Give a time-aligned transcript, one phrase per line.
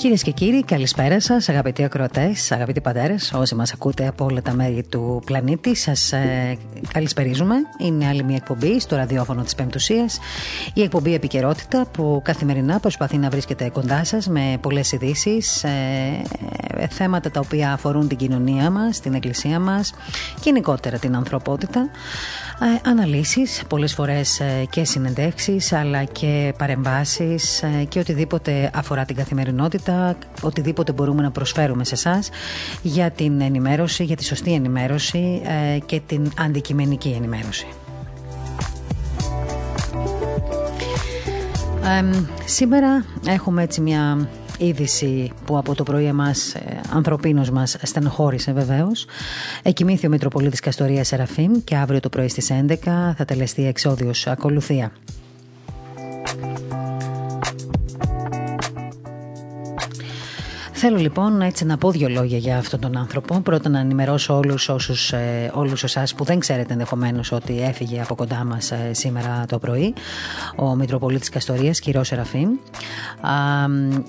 [0.00, 4.52] Κυρίες και κύριοι, καλησπέρα σας, αγαπητοί ακροατές, αγαπητοί πατέρες, όσοι μας ακούτε από όλα τα
[4.52, 5.74] μέρη του πλανήτη.
[5.74, 6.56] Σας ε,
[6.92, 7.54] καλησπερίζουμε.
[7.78, 10.06] Είναι άλλη μια εκπομπή στο ραδιόφωνο της Πεμπτουσία.
[10.74, 15.70] Η εκπομπή Επικαιρότητα που καθημερινά προσπαθεί να βρίσκεται κοντά σας με πολλές ειδήσεις, ε,
[16.90, 19.94] θέματα τα οποία αφορούν την κοινωνία μας, την εκκλησία μας,
[20.42, 21.90] γενικότερα την ανθρωπότητα.
[22.62, 29.16] Ε, αναλύσεις, πολλές φορές ε, και συνεντεύξεις αλλά και παρεμβάσεις ε, και οτιδήποτε αφορά την
[29.16, 32.28] καθημερινότητα, οτιδήποτε μπορούμε να προσφέρουμε σε εσάς
[32.82, 35.42] για την ενημέρωση, για τη σωστή ενημέρωση
[35.86, 37.66] και την αντικειμενική ενημέρωση.
[42.44, 44.28] σήμερα έχουμε έτσι μια
[44.60, 49.06] είδηση που από το πρωί εμάς ε, ανθρωπίνος μας στενοχώρησε βεβαίως.
[49.62, 52.76] Εκοιμήθη ο Μητροπολίτης Καστορία Σεραφείμ και αύριο το πρωί στις 11
[53.16, 54.92] θα τελεστεί εξόδιος ακολουθία.
[60.82, 63.40] Θέλω λοιπόν έτσι να πω δύο λόγια για αυτόν τον άνθρωπο.
[63.40, 68.14] Πρώτα να ενημερώσω όλους, όσους, ε, όλους εσάς που δεν ξέρετε ενδεχομένως ότι έφυγε από
[68.14, 69.94] κοντά μας ε, σήμερα το πρωί
[70.56, 72.48] ο Μητροπολίτης Καστορίας, κύριος Σεραφείμ.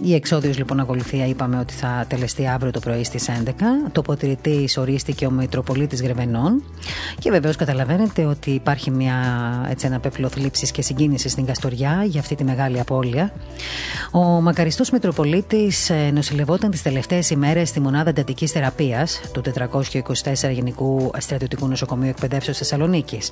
[0.02, 3.52] Η εξόδιος λοιπόν ακολουθία είπαμε ότι θα τελεστεί αύριο το πρωί στις 11.
[3.92, 6.64] Το ποτηρητής ορίστηκε ο Μητροπολίτης Γρεβενών
[7.20, 9.16] και βεβαίως καταλαβαίνετε ότι υπάρχει μια,
[9.70, 13.34] έτσι, ένα πέπλο θλίψης και συγκίνησης στην Καστοριά για αυτή τη μεγάλη απώλεια.
[14.12, 20.52] Ο μακαριστός Μητροπολίτης ε, νοσηλευόταν ήταν τις τελευταίες ημέρες στη μονάδα εντατικής θεραπείας του 424
[20.52, 23.32] Γενικού Στρατιωτικού Νοσοκομείου Εκπαιδεύσεως Θεσσαλονίκης.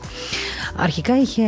[0.76, 1.44] Αρχικά, είχε,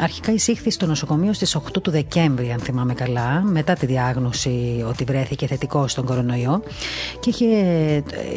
[0.00, 5.04] αρχικά εισήχθη στο νοσοκομείο στις 8 του Δεκέμβρη, αν θυμάμαι καλά, μετά τη διάγνωση ότι
[5.04, 6.62] βρέθηκε θετικό στον κορονοϊό
[7.20, 7.46] και είχε,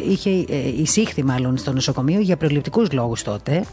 [0.09, 0.29] είχε
[0.77, 3.63] εισήχθη μάλλον στο νοσοκομείο για προληπτικούς λόγους τότε,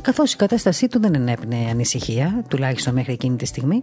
[0.00, 3.82] καθώς η κατάστασή του δεν ενέπνεε ανησυχία, τουλάχιστον μέχρι εκείνη τη στιγμή.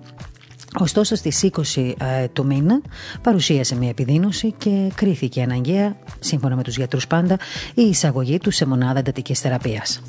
[0.79, 2.81] Ωστόσο στις 20 ε, του μήνα
[3.21, 7.37] παρουσίασε μια επιδείνωση και κρίθηκε αναγκαία, σύμφωνα με τους γιατρούς πάντα,
[7.73, 10.01] η εισαγωγή του σε μονάδα εντατικής θεραπείας.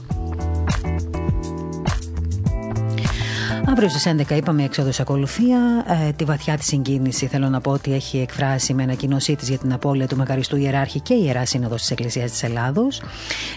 [3.66, 5.58] Αύριο στις 11 είπαμε εξόδο ακολουθία.
[6.08, 9.58] Ε, τη βαθιά της συγκίνηση θέλω να πω ότι έχει εκφράσει με ανακοίνωσή της για
[9.58, 13.02] την απώλεια του Μακαριστού Ιεράρχη και Ιεράς Σύνοδος της Εκκλησίας της Ελλάδος.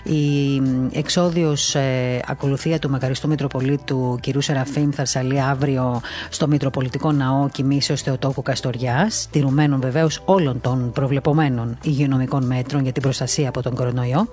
[0.03, 4.41] Η εξόδιος ε, ακολουθία του Μακαριστού Μητροπολίτου κ.
[4.41, 12.45] Σεραφείμ Θαρσαλή αύριο στο Μητροπολιτικό Ναό Κοιμήσεως Θεοτόκου Καστοριάς, τηρουμένων βεβαίως όλων των προβλεπομένων υγειονομικών
[12.45, 14.28] μέτρων για την προστασία από τον κορονοϊό.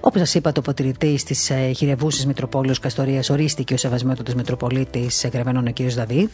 [0.00, 5.26] Όπως σας είπα, το ποτηρητή της ε, χειρευούσης Μητροπόλεως Καστορίας ορίστηκε ο Σεβασμιότατος Μητροπολίτης της
[5.32, 5.82] Γρεβενών ο κ.
[5.82, 6.28] Δαβίδ.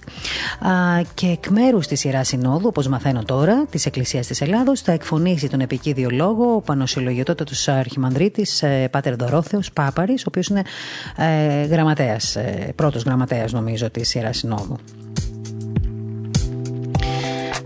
[1.15, 5.49] Και εκ μέρους της Ιεράς Συνόδου, όπως μαθαίνω τώρα, της Εκκλησίας της Ελλάδος, θα εκφωνήσει
[5.49, 10.63] τον επικίδιο λόγο ο Πανοσυλλογιωτότατο Αρχιμανδρίτης ε, Πάτερ Δωρόθεος Πάπαρης, ο οποίος είναι
[11.17, 14.77] ε, γραμματέας, ε, πρώτος γραμματέας νομίζω της Ιεράς Συνόδου.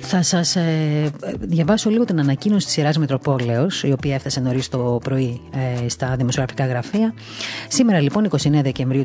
[0.07, 1.11] Θα σας ε,
[1.41, 5.41] διαβάσω λίγο την ανακοίνωση της σειράς Μητροπόλεω, η οποία έφτασε νωρίς το πρωί
[5.85, 7.15] ε, στα δημοσιογραφικά γραφεία.
[7.69, 9.05] Σήμερα, λοιπόν, 29 Δεκεμβρίου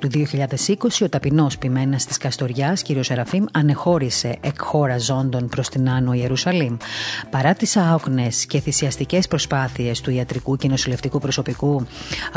[0.00, 2.86] του 2020, ο ταπεινός ποιμένα της Καστοριάς, κ.
[3.00, 6.76] Σεραφείμ, ανεχώρησε εκ χώρα ζώντων προς την Άνω Ιερουσαλήμ.
[7.30, 11.86] Παρά τις άοκνες και θυσιαστικές προσπάθειες του ιατρικού και νοσηλευτικού προσωπικού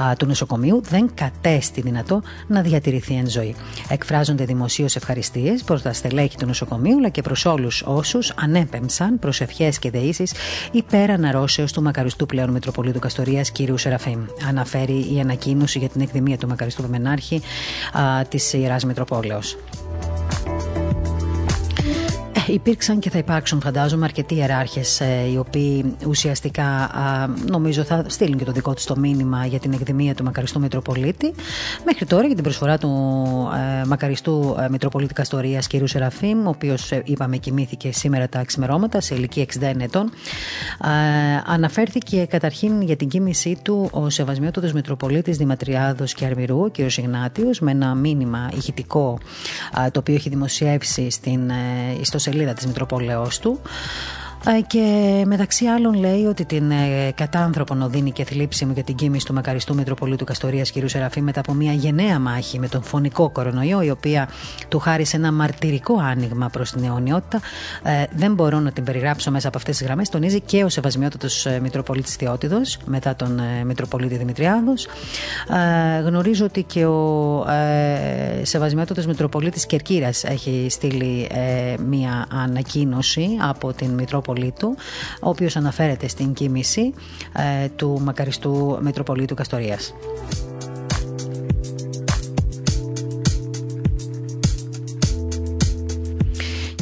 [0.02, 3.56] α, του νοσοκομείου, δεν κατέστη δυνατό να διατηρηθεί εν ζωή.
[3.90, 8.02] Εκφράζονται δημοσίως ευχαριστίες προς τα στελέχη του νοσοκομείου, αλλά και προς όλους όσους
[8.36, 10.34] ανέπεμψαν προσευχέ και δεήσεις
[10.72, 13.56] υπέρ αναρρώσεω του μακαριστού πλέον Μητροπολίτου Καστορίας κ.
[13.76, 14.26] Σεραφείμ.
[14.48, 17.42] Αναφέρει η ανακοίνωση για την εκδημία του μακαριστού Πεμενάρχη
[18.30, 19.58] της Ιεράς Μητροπόλεως
[22.48, 26.92] υπήρξαν και θα υπάρξουν φαντάζομαι αρκετοί ιεράρχες ε, οι οποίοι ουσιαστικά
[27.50, 31.34] νομίζω θα στείλουν και το δικό τους το μήνυμα για την εκδημία του Μακαριστού Μητροπολίτη.
[31.86, 32.90] Μέχρι τώρα για την προσφορά του
[33.82, 35.72] ε, Μακαριστού ε, Μητροπολίτη Καστορίας κ.
[35.84, 40.12] Σεραφείμ, ο οποίος είπαμε κοιμήθηκε σήμερα τα ξημερώματα σε ηλικία 61 ετών.
[41.46, 46.78] Αναφέρθηκε καταρχήν για την κοίμησή του ο Σεβασμιότοδο Μητροπολίτης Δηματριάδο και Αρμυρού, ο κ.
[46.98, 49.18] Ιγνάτιος, με ένα μήνυμα ηχητικό
[49.92, 51.52] το οποίο έχει δημοσιεύσει στην
[52.02, 53.60] ιστοσελίδα ιστοσελίδα της Μητροπόλεως του.
[53.64, 54.23] ε,
[54.68, 59.26] και μεταξύ άλλων λέει ότι την ε, κατάνθρωπον οδύνη και θλίψη μου για την κίνηση
[59.26, 60.76] του Μακαριστού Μητροπολίτου Καστορίας κ.
[60.86, 64.30] Σεραφή μετά από μια γενναία μάχη με τον φωνικό κορονοϊό, η οποία
[64.68, 67.42] του χάρισε ένα μαρτυρικό άνοιγμα προς την αιωνιότητα.
[67.84, 70.10] Ε, δεν μπορώ να την περιγράψω μέσα από αυτές τις γραμμές.
[70.10, 74.88] Τονίζει και ο Σεβασμιότατος Μητροπολίτης Θεότιδος μετά τον Μητροπολίτη Δημητριάδος.
[75.98, 83.74] Ε, γνωρίζω ότι και ο ε, Σεβασμιότατος Μητροπολίτης Κερκύρας έχει στείλει ε, μια ανακοίνωση από
[83.74, 84.76] την Μητρόπολη Μητροπολίτου,
[85.22, 86.94] ο οποίος αναφέρεται στην κοίμηση
[87.64, 89.94] ε, του μακαριστού Μητροπολίτου Καστορίας.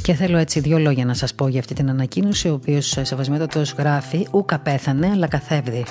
[0.01, 3.03] Και θέλω έτσι δύο λόγια να σας πω για αυτή την ανακοίνωση, ο οποίος ε,
[3.03, 5.85] σεβασμιότατος γράφει «Ούκα πέθανε, αλλά καθέβδη».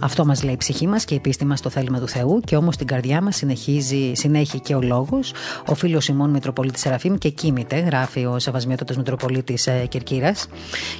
[0.00, 2.56] Αυτό μας λέει η ψυχή μας και η πίστη μας στο θέλημα του Θεού, και
[2.56, 5.32] όμως στην καρδιά μας συνεχίζει, συνέχει και ο λόγος.
[5.66, 10.48] Ο φίλος Σιμών Μητροπολίτης Σεραφείμ και κοίμηται, γράφει ο Σεβασμιότατος Μητροπολίτης ε, Κερκύρας.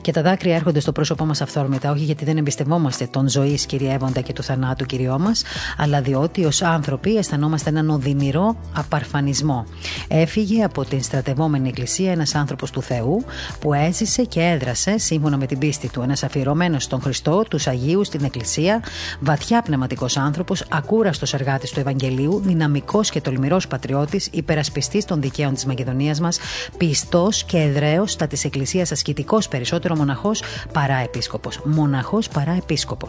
[0.00, 4.20] Και τα δάκρυα έρχονται στο πρόσωπό μας αυθόρμητα, όχι γιατί δεν εμπιστευόμαστε τον ζωή κυριεύοντα
[4.20, 5.42] και του θανάτου κυριό μας,
[5.76, 9.66] αλλά διότι ως άνθρωποι αισθανόμαστε έναν οδυνηρό απαρφανισμό.
[10.08, 13.25] Έφυγε από την στρατευόμενη εκκλησία ένας άνθρωπος του Θεού
[13.60, 18.06] που έζησε και έδρασε σύμφωνα με την πίστη του, ένας αφιερωμένος στον Χριστό, τους Αγίους,
[18.06, 18.82] στην Εκκλησία,
[19.21, 25.65] βαθιά πνευματικός άνθρωπος, ακούραστος εργάτης του Ευαγγελίου, δυναμικός και τολμηρός πατριώτης, υπερασπιστής των δικαίων της
[25.67, 26.38] Μακεδονίας μας,
[26.77, 30.43] πιστός και εδραίος στα της Εκκλησίας ασκητικός περισσότερο μοναχός
[30.73, 31.50] παρά επίσκοπο.
[31.65, 33.09] Μοναχός παρά επίσκοπο.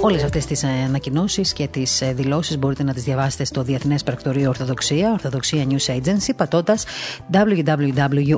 [0.00, 5.12] Όλες αυτές τις ανακοινώσεις και τις δηλώσεις μπορείτε να τις διαβάσετε στο Διεθνές Πρακτορείο Ορθοδοξία,
[5.12, 6.84] Ορθοδοξία News Agency, πατώντας
[7.32, 8.28] www.op.gr.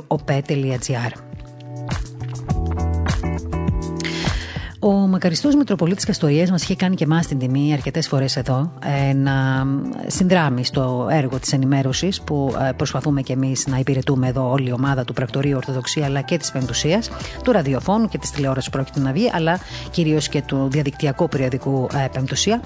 [4.83, 8.71] Ο μακαριστός Μητροπολίτη Καστορία μας είχε κάνει και εμάς την τιμή αρκετές φορές εδώ
[9.09, 9.65] ε, να
[10.07, 14.71] συνδράμει στο έργο της ενημέρωσης που ε, προσπαθούμε και εμείς να υπηρετούμε εδώ όλη η
[14.71, 17.09] ομάδα του Πρακτορείου Ορθοδοξία αλλά και της Πεντουσίας,
[17.43, 19.59] του ραδιοφώνου και της τηλεόρασης που πρόκειται να βγει, αλλά
[19.91, 22.61] κυρίως και του διαδικτυακού περιοδικού ε, Πεντουσία.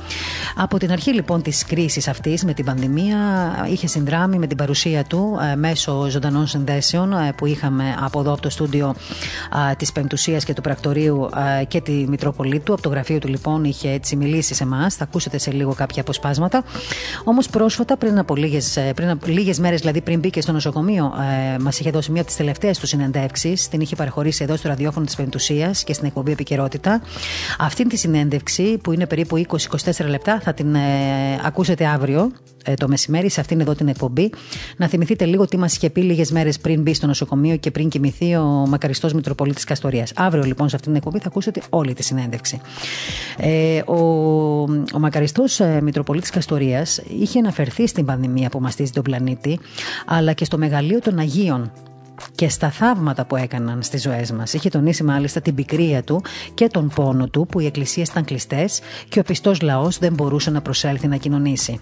[0.55, 3.17] Από την αρχή λοιπόν της κρίσης αυτής με την πανδημία
[3.71, 8.49] είχε συνδράμει με την παρουσία του μέσω ζωντανών συνδέσεων που είχαμε από εδώ από το
[8.49, 8.95] στούντιο
[9.77, 11.29] της Πεντουσίας και του Πρακτορείου
[11.67, 12.73] και τη Μητροπολίτου.
[12.73, 14.95] Από το γραφείο του λοιπόν είχε έτσι μιλήσει σε εμάς.
[14.95, 16.63] Θα ακούσετε σε λίγο κάποια αποσπάσματα.
[17.23, 18.77] Όμως πρόσφατα, πριν από λίγες
[19.25, 21.13] λίγες μέρες, δηλαδή πριν μπήκε στο νοσοκομείο,
[21.55, 23.67] ε, μας είχε δώσει μία από τις τελευταίες του συνεντεύξεις.
[23.67, 27.01] Την είχε παραχωρήσει εδώ στο ραδιόφωνο της Πεντουσία και στην εκπομπή Επικαιρότητα.
[27.59, 30.79] Αυτή τη συνέντευξη, που είναι περίπου 20-24 λεπτά, θα την ε,
[31.43, 34.29] ακούσετε αύριο ε, το μεσημέρι σε αυτήν εδώ την εκπομπή.
[34.77, 37.89] Να θυμηθείτε λίγο τι μας είχε πει λίγες μέρες πριν μπει στο νοσοκομείο και πριν
[37.89, 40.07] κοιμηθεί ο μακαριστός Μητροπολίτης Καστορία.
[40.15, 42.61] Αύριο λοιπόν σε αυτήν την εκπομπή θα ακούσετε όλη τη συνέντευξη.
[43.37, 44.05] Ε, ο
[44.93, 46.85] ο μακαριστός ε, Μητροπολίτης Καστορία
[47.19, 49.59] είχε αναφερθεί στην πανδημία που μαστίζει τον πλανήτη,
[50.05, 51.71] αλλά και στο μεγαλείο των Αγίων
[52.35, 54.53] και στα θαύματα που έκαναν στις ζωές μας.
[54.53, 56.21] Είχε τονίσει μάλιστα την πικρία του
[56.53, 58.79] και τον πόνο του που οι εκκλησίες ήταν κλειστές
[59.09, 61.79] και ο πιστός λαός δεν μπορούσε να προσέλθει να κοινωνήσει.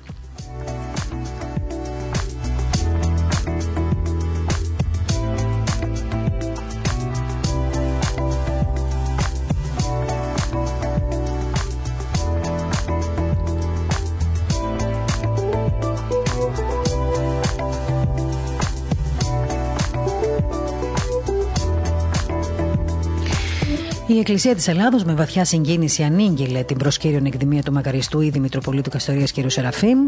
[24.14, 28.90] Η Εκκλησία της Ελλάδος με βαθιά συγκίνηση ανήγγειλε την προσκύριον εκδημία του Μακαριστού ήδη Μητροπολίτου
[28.90, 29.36] Καστορίας κ.
[29.48, 30.00] Σεραφείμ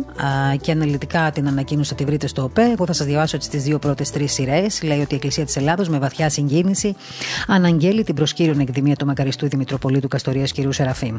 [0.61, 2.61] και αναλυτικά την ανακοίνωση θα τη βρείτε στο ΟΠΕ.
[2.61, 4.83] Εγώ θα σας διαβάσω τις δύο πρώτες τρεις σειρές.
[4.83, 6.95] Λέει ότι η Εκκλησία της Ελλάδος με βαθιά συγκίνηση
[7.47, 10.73] αναγγέλει την προσκύριον εκδημία του Μακαριστού ήδη Μητροπολίτου Καστορίας κ.
[10.73, 11.17] Σεραφείμ.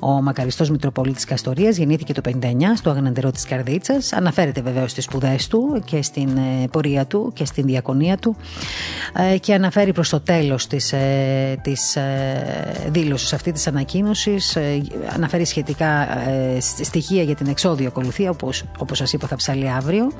[0.00, 2.32] Ο Μακαριστός Μητροπολίτης Καστορίας γεννήθηκε το 59
[2.76, 4.12] στο αγαναντερό της Καρδίτσας.
[4.12, 8.36] Αναφέρεται βεβαίως στις σπουδές του και στην ε, πορεία του και στην διακονία του
[9.32, 11.60] ε, και αναφέρει προς το τέλος της ε,
[12.88, 14.56] δήλωση αυτή της ανακοίνωσης.
[14.56, 14.82] Ε,
[15.14, 20.10] αναφέρει σχετικά ε, στοιχεία για την εξόδιο ακολουθία, όπως όπως σας είπα, θα ψάλει αύριο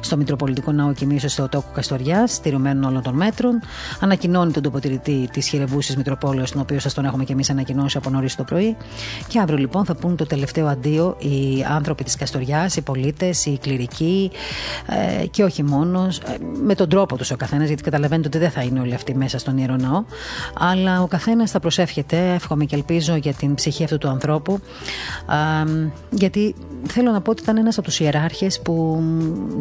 [0.00, 3.60] στο Μητροπολιτικό Ναό Κοιμήσεω στο Τόκο Καστοριά, στηριωμένων όλων των μέτρων.
[4.00, 8.10] Ανακοινώνει τον τοποτηρητή της χειρευούση Μητροπόλεως, τον οποίο σας τον έχουμε και εμείς ανακοινώσει από
[8.10, 8.76] νωρίς το πρωί.
[9.28, 13.58] Και αύριο λοιπόν θα πούν το τελευταίο αντίο οι άνθρωποι της Καστοριάς, οι πολίτες, οι
[13.60, 14.30] κληρικοί
[15.20, 16.20] ε, και όχι μόνος,
[16.62, 19.38] με τον τρόπο τους ο καθένας, γιατί καταλαβαίνετε ότι δεν θα είναι όλοι αυτοί μέσα
[19.38, 20.04] στον ιερό ναό,
[20.58, 24.60] αλλά ο καθένας θα προσεύχεται, εύχομαι και ελπίζω για την ψυχή αυτού του ανθρώπου,
[26.10, 26.54] γιατί
[26.86, 29.02] θέλω να πω ότι ήταν ένας από τους ιεράρχες που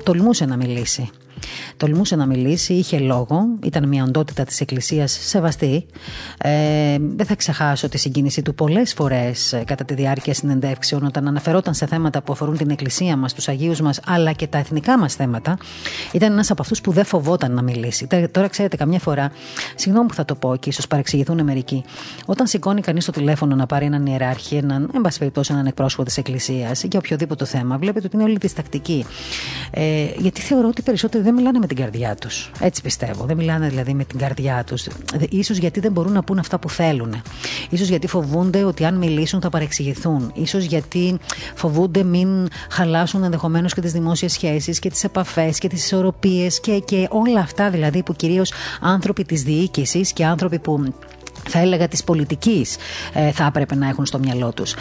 [0.03, 1.09] τολμούσε να μιλήσει.
[1.77, 5.85] Τολμούσε να μιλήσει, είχε λόγο, ήταν μια οντότητα της Εκκλησίας σεβαστή.
[6.37, 11.27] Ε, δεν θα ξεχάσω τη συγκίνησή του πολλές φορές ε, κατά τη διάρκεια συνεντεύξεων όταν
[11.27, 14.97] αναφερόταν σε θέματα που αφορούν την Εκκλησία μας, τους Αγίους μας αλλά και τα εθνικά
[14.97, 15.57] μας θέματα.
[16.11, 18.07] Ήταν ένας από αυτούς που δεν φοβόταν να μιλήσει.
[18.31, 19.31] Τώρα ξέρετε καμιά φορά,
[19.75, 21.83] συγγνώμη που θα το πω και ίσως παρεξηγηθούν μερικοί,
[22.25, 26.03] όταν σηκώνει κανείς το τηλέφωνο να πάρει έναν ιεράρχη, έναν, εν πάση περιπτώσει, έναν εκπρόσωπο
[26.03, 29.05] της Εκκλησίας για οποιοδήποτε θέμα, βλέπετε ότι είναι όλη της τακτική.
[29.71, 32.51] Ε, γιατί θεωρώ ότι περισσότεροι δεν μιλάνε με την καρδιά τους.
[32.59, 33.25] Έτσι πιστεύω.
[33.25, 34.87] Δεν μιλάνε δηλαδή με την καρδιά τους.
[35.43, 37.21] σω γιατί δεν μπορούν να πούν αυτά που θέλουν.
[37.77, 40.33] σω γιατί φοβούνται ότι αν μιλήσουν θα παρεξηγηθούν.
[40.45, 41.17] σω γιατί
[41.55, 46.79] φοβούνται μην χαλάσουν ενδεχομένως και τις δημόσιες σχέσεις και τις επαφές και τις ισορροπίες και,
[46.79, 50.93] και όλα αυτά δηλαδή που κυρίως άνθρωποι της διοίκησης και άνθρωποι που
[51.43, 52.75] θα έλεγα της πολιτικής
[53.13, 54.75] ε, θα έπρεπε να έχουν στο μυαλό τους.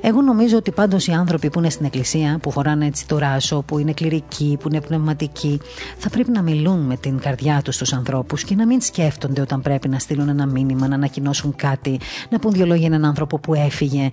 [0.00, 3.62] Εγώ νομίζω ότι πάντως οι άνθρωποι που είναι στην εκκλησία, που φοράνε έτσι το ράσο,
[3.62, 5.60] που είναι κληρικοί, που είναι πνευματικοί,
[5.98, 9.62] θα πρέπει να μιλούν με την καρδιά τους στους ανθρώπους και να μην σκέφτονται όταν
[9.62, 12.00] πρέπει να στείλουν ένα μήνυμα, να ανακοινώσουν κάτι,
[12.30, 14.10] να πούν δύο λόγια έναν άνθρωπο που έφυγε.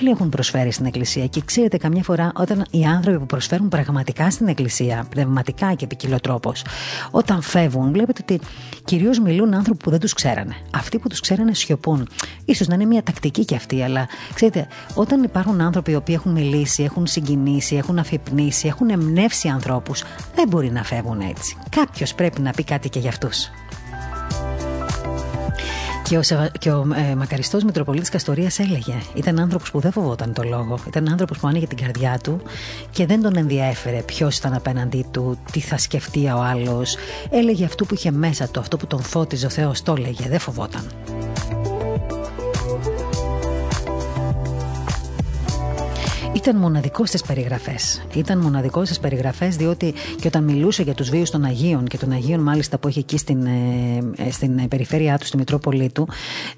[0.00, 4.30] Όλοι έχουν προσφέρει στην εκκλησία και ξέρετε καμιά φορά όταν οι άνθρωποι που προσφέρουν πραγματικά
[4.30, 5.86] στην εκκλησία, πνευματικά και
[6.22, 6.64] τρόπος,
[7.10, 8.40] όταν φεύγουν βλέπετε ότι
[8.84, 10.56] κυρίως μιλούν άνθρωποι που δεν τους ξέρανε.
[10.70, 12.08] Αυτοί που τους ξέρανε σιωπούν.
[12.54, 16.32] σω να είναι μια τακτική κι αυτή, αλλά ξέρετε, όταν υπάρχουν άνθρωποι οι οποίοι έχουν
[16.32, 20.04] μιλήσει, έχουν συγκινήσει, έχουν αφυπνήσει, έχουν εμπνεύσει ανθρώπους,
[20.34, 21.56] δεν μπορεί να φεύγουν έτσι.
[21.70, 23.50] Κάποιος πρέπει να πει κάτι και για αυτούς.
[26.08, 26.20] Και ο,
[26.58, 30.78] και ο ε, μακαριστός Μητροπολίτης Καστορίας έλεγε ήταν άνθρωπος που δεν φοβόταν το λόγο.
[30.86, 32.40] Ήταν άνθρωπος που άνοιγε την καρδιά του
[32.90, 36.96] και δεν τον ενδιέφερε ποιος ήταν απέναντί του τι θα σκεφτεί ο άλλος.
[37.30, 40.28] Έλεγε αυτό που είχε μέσα του αυτό που τον φώτιζε ο Θεός το έλεγε.
[40.28, 40.86] Δεν φοβόταν
[46.36, 48.02] Ήταν μοναδικός στις περιγραφές.
[48.14, 52.12] Ήταν μοναδικός στις περιγραφές, διότι και όταν μιλούσε για τους βίους των Αγίων και των
[52.12, 56.08] Αγίων, μάλιστα που έχει εκεί στην, ε, ε, στην περιφέρειά του, στη Μητρόπολη του,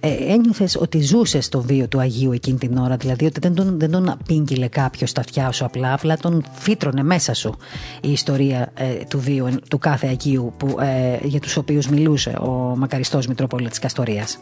[0.00, 2.96] ε, ένιωθες ότι ζούσες στο βίο του Αγίου εκείνη την ώρα.
[2.96, 7.02] Δηλαδή ότι δεν τον, δεν τον απήγγειλε κάποιος στα αυτιά σου απλά, απλά τον φύτρωνε
[7.02, 7.56] μέσα σου
[8.00, 8.72] η ιστορία
[9.08, 10.76] του βίου του κάθε Αγίου που,
[11.22, 14.38] για τους οποίους μιλούσε ο μακαριστός Μητρόπολης Καστορίας.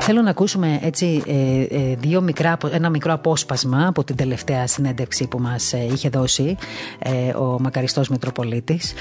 [0.00, 1.22] Θέλω να ακούσουμε έτσι
[2.00, 4.29] δύο μικρά, ένα μικρό απόσπασμα από την τελευταία
[4.64, 6.56] συνέντευξη που μας ε, είχε δώσει
[6.98, 8.92] ε, ο μακαριστός Μητροπολίτης.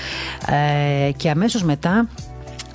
[1.07, 2.07] Ε, και αμέσως μετά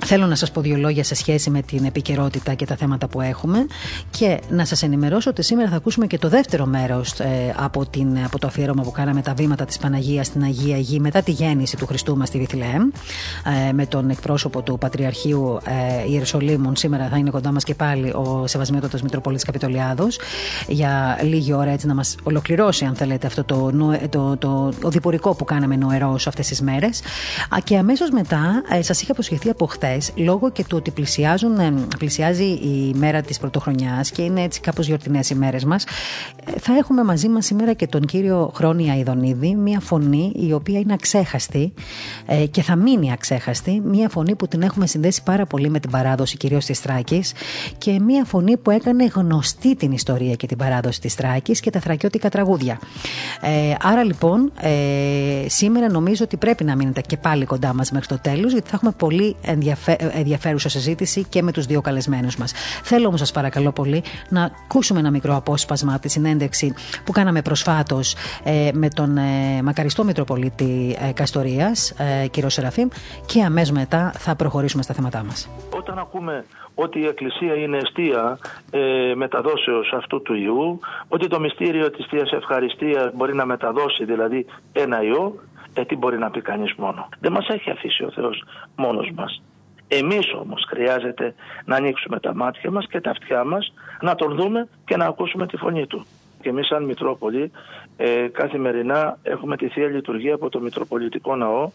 [0.07, 3.21] Θέλω να σας πω δύο λόγια σε σχέση με την επικαιρότητα και τα θέματα που
[3.21, 3.67] έχουμε
[4.11, 8.19] και να σας ενημερώσω ότι σήμερα θα ακούσουμε και το δεύτερο μέρος ε, από, την,
[8.25, 11.77] από το αφιέρωμα που κάναμε τα βήματα της Παναγίας στην Αγία Γη μετά τη γέννηση
[11.77, 12.91] του Χριστού μας στη Βιθλεέμ
[13.69, 16.77] ε, με τον εκπρόσωπο του Πατριαρχείου ε, Ιερουσαλήμων.
[16.77, 20.19] Σήμερα θα είναι κοντά μας και πάλι ο Σεβασμιότατος Μητροπολίτης Καπιτολιάδος
[20.69, 23.71] για λίγη ώρα έτσι να μας ολοκληρώσει αν θέλετε αυτό το,
[24.11, 27.01] το, το, το, διπορικό που κάναμε νοερός αυτές τις μέρες
[27.65, 31.75] και αμέσως μετά ε, σας είχα προσχεθεί από χθες λόγω και του ότι πλησιάζουν, ε,
[31.99, 35.85] πλησιάζει η μέρα της πρωτοχρονιάς και είναι έτσι κάπως γιορτινές οι μέρες μας,
[36.45, 40.79] ε, θα έχουμε μαζί μας σήμερα και τον κύριο Χρόνια Ιδονίδη, μια φωνή η οποία
[40.79, 41.73] είναι αξέχαστη
[42.27, 45.91] ε, και θα μείνει αξέχαστη, μια φωνή που την έχουμε συνδέσει πάρα πολύ με την
[45.91, 47.33] παράδοση κυρίως της Τράκης
[47.79, 51.81] και μια φωνή που έκανε γνωστή την ιστορία και την παράδοση της Τράκης και τα
[51.81, 52.79] θρακιώτικα τραγούδια.
[53.41, 58.07] Ε, άρα λοιπόν, ε, σήμερα νομίζω ότι πρέπει να μείνετε και πάλι κοντά μας μέχρι
[58.07, 59.73] το τέλος, γιατί θα έχουμε πολύ ενδιαφέρον
[60.13, 62.53] ενδιαφέρουσα συζήτηση και με τους δύο καλεσμένους μας.
[62.83, 67.43] Θέλω όμως, σας παρακαλώ πολύ, να ακούσουμε ένα μικρό απόσπασμα από τη συνέντευξη που κάναμε
[67.43, 72.89] προσφάτως ε, με τον ε, μακαριστό Μητροπολίτη ε, Καστορίας, ε, κύριο Σεραφείμ,
[73.27, 75.49] και αμέσως μετά θα προχωρήσουμε στα θέματά μας.
[75.71, 78.39] Όταν ακούμε ότι η Εκκλησία είναι αιστεία
[78.71, 84.47] ε, μεταδόσεως αυτού του ιού, ότι το μυστήριο της Θείας Ευχαριστίας μπορεί να μεταδώσει δηλαδή
[84.73, 85.35] ένα ιό,
[85.75, 87.09] ε, τι μπορεί να πει κανείς μόνο.
[87.21, 88.45] Δεν μας έχει αφήσει ο Θεός
[88.77, 89.43] μόνος μας.
[89.89, 94.69] Εμείς όμως χρειάζεται να ανοίξουμε τα μάτια μας και τα αυτιά μας, να τον δούμε
[94.85, 96.07] και να ακούσουμε τη φωνή του.
[96.41, 97.51] Και εμείς σαν Μητρόπολη
[97.97, 101.71] ε, καθημερινά έχουμε τη Θεία Λειτουργία από το Μητροπολιτικό Ναό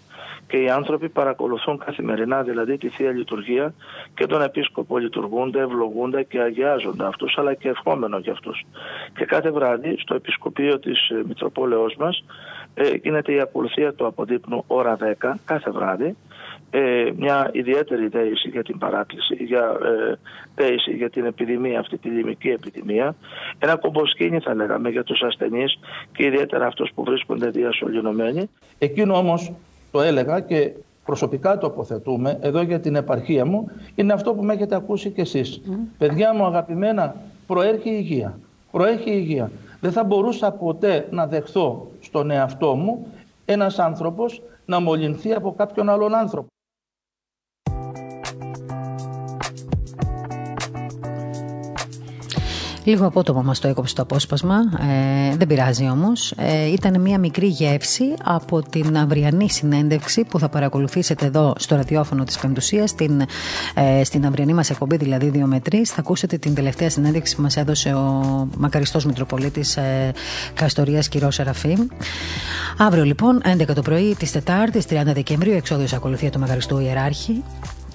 [0.48, 3.74] και οι άνθρωποι παρακολουθούν καθημερινά δηλαδή τη Θεία Λειτουργία
[4.13, 8.66] και τον Επίσκοπο λειτουργούνται, ευλογούνται και αγιάζονται αυτούς αλλά και ευχόμενο για αυτούς.
[9.18, 12.24] Και κάθε βράδυ στο Επισκοπείο της ε, Μητροπόλεως μας
[12.74, 16.16] ε, γίνεται η ακολουθία του αποδείπνου ώρα 10 κάθε βράδυ
[16.72, 20.20] ε, μια ιδιαίτερη δέηση για την παράκληση, για ε,
[20.56, 23.16] δέηση για την επιδημία, αυτή τη δημική επιδημία.
[23.60, 25.80] Ένα κομποσκίνη θα λέγαμε για τους ασθενείς
[26.12, 28.50] και ιδιαίτερα αυτούς που βρίσκονται διασωληνωμένοι.
[28.78, 29.52] Εκείνο όμως
[29.92, 30.72] το έλεγα και
[31.06, 35.22] προσωπικά το αποθετούμε εδώ για την επαρχία μου είναι αυτό που με έχετε ακούσει κι
[35.22, 35.62] εσείς.
[35.98, 37.16] Παιδιά μου αγαπημένα,
[37.48, 38.40] προέρχει η υγεία.
[38.72, 39.52] Προέχει η υγεία.
[39.82, 43.08] Δεν θα μπορούσα ποτέ να δεχθώ στον εαυτό μου
[43.46, 46.48] ένας άνθρωπος να μολυνθεί από κάποιον άλλον άνθρωπο.
[52.83, 54.55] Λίγο απότομα μας το έκοψε το απόσπασμα.
[54.55, 56.31] Ε, δεν πειράζει όμως.
[56.38, 62.24] Ε, ήταν μια μικρή γεύση από την αυριανή συνέντευξη που θα παρακολουθήσετε εδώ στο ραδιόφωνο
[62.24, 63.21] της Πεμπτουσίας, στην,
[63.74, 65.89] ε, στην αυριανή μας εκπομπή, δηλαδή 2 με 3.
[65.89, 70.12] Θα ακούσετε την τελευταία συνέντευξη που μας έδωσε ο μακαριστός Μητροπολίτης ε,
[70.53, 71.77] Καστορίας Κυρός Σεραφή.
[72.77, 77.43] Αύριο λοιπόν, 11 το πρωί της Τετάρτης, 30 Δεκεμβρίου, εξόδιος ακολουθία του Μεγαριστού Ιεράρχη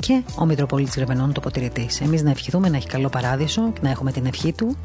[0.07, 1.89] και ο Μητροπολίτη Γρεβενών τοποθετητή.
[2.01, 4.77] Εμείς να ευχηθούμε να έχει καλό παράδεισο, να έχουμε την ευχή του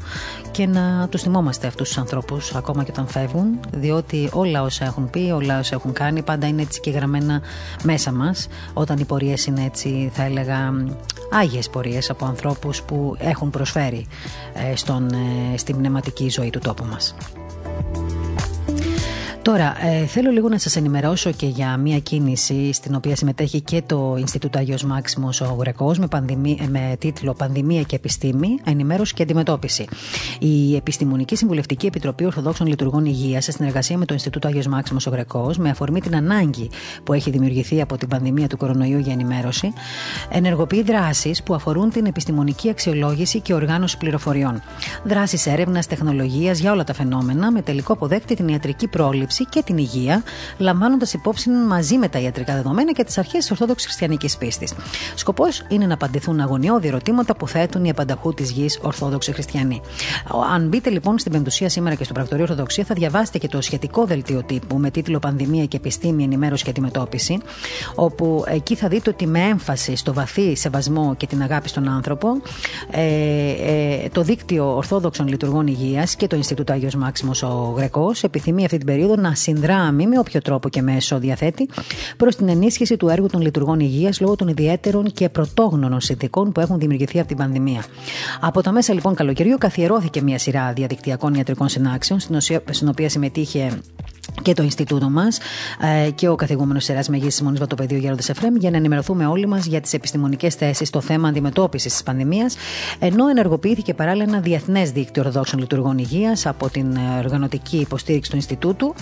[0.50, 5.10] και να τους θυμόμαστε αυτούς τους ανθρώπους ακόμα και όταν φεύγουν, διότι όλα όσα έχουν
[5.10, 7.40] πει, όλα όσα έχουν κάνει, πάντα είναι έτσι και γραμμένα
[7.82, 8.48] μέσα μας.
[8.72, 10.72] Όταν οι πορείες είναι έτσι, θα έλεγα,
[11.30, 14.06] άγιες πορείες από ανθρώπους που έχουν προσφέρει
[14.70, 17.14] ε, στον, ε, στην πνευματική ζωή του τόπου μας.
[19.42, 23.82] Τώρα, ε, θέλω λίγο να σας ενημερώσω και για μια κίνηση στην οποία συμμετέχει και
[23.86, 26.06] το Ινστιτούτο Αγιος Μάξιμος ο Γρεκός με,
[26.68, 29.86] με τίτλο «Πανδημία και επιστήμη, ενημέρωση και αντιμετώπιση».
[30.38, 35.10] Η Επιστημονική Συμβουλευτική Επιτροπή Ορθοδόξων Λειτουργών Υγείας σε συνεργασία με το Ινστιτούτο Αγιος Μάξιμος ο
[35.10, 36.70] Γρεκός με αφορμή την ανάγκη
[37.04, 39.72] που έχει δημιουργηθεί από την πανδημία του κορονοϊού για ενημέρωση,
[40.30, 44.62] ενεργοποιεί δράσεις που αφορούν την επιστημονική αξιολόγηση και οργάνωση πληροφοριών.
[45.04, 49.78] Δράσεις έρευνας, τεχνολογίας για όλα τα φαινόμενα με τελικό αποδέκτη την ιατρική πρόληψη και την
[49.78, 50.22] υγεία,
[50.58, 54.74] λαμβάνοντας υπόψη μαζί με τα ιατρικά δεδομένα και τις αρχές της Ορθόδοξης Χριστιανικής πίστης.
[55.14, 59.80] Σκοπός είναι να απαντηθούν αγωνιώδη ερωτήματα που θέτουν οι απανταχού της γης Ορθόδοξοι Χριστιανοί.
[60.54, 64.04] Αν μπείτε λοιπόν στην Πεμπτουσία σήμερα και στο Πρακτορείο Ορθοδοξία, θα διαβάσετε και το σχετικό
[64.04, 67.38] δελτίο τύπου με τίτλο Πανδημία και Επιστήμη, Ενημέρωση και Αντιμετώπιση,
[67.94, 72.28] όπου εκεί θα δείτε ότι με έμφαση στο βαθύ σεβασμό και την αγάπη στον άνθρωπο,
[72.90, 73.04] ε,
[73.50, 78.76] ε, το δίκτυο Ορθόδοξων Λειτουργών Υγείας και το Ινστιτούτο Άγιος Μάξιμος ο Γρεκός επιθυμεί αυτή
[78.76, 81.68] την περίοδο να συνδράμει με όποιο τρόπο και μέσο διαθέτει
[82.16, 86.60] προς την ενίσχυση του έργου των λειτουργών υγείας λόγω των ιδιαίτερων και πρωτόγνωρων συνθηκών που
[86.60, 87.84] έχουν δημιουργηθεί από την πανδημία.
[88.40, 92.20] Από τα μέσα λοιπόν καλοκαιριού καθιερώθηκε μια σειρά διαδικτυακών ιατρικών συνάξεων,
[92.70, 93.80] στην οποία συμμετείχε
[94.42, 95.38] και το Ινστιτούτο μας
[96.06, 99.66] ε, και ο καθηγούμενος Σεράς Μεγή Μονή Βατοπεδίου Γέροντας Εφρέμ για να ενημερωθούμε όλοι μας
[99.66, 102.56] για τις επιστημονικές θέσεις στο θέμα αντιμετώπισης της πανδημίας,
[102.98, 108.94] ενώ ενεργοποιήθηκε παράλληλα ένα διεθνές δίκτυο ορθόδοξων λειτουργών υγείας από την οργανωτική υποστήριξη του Ινστιτούτου.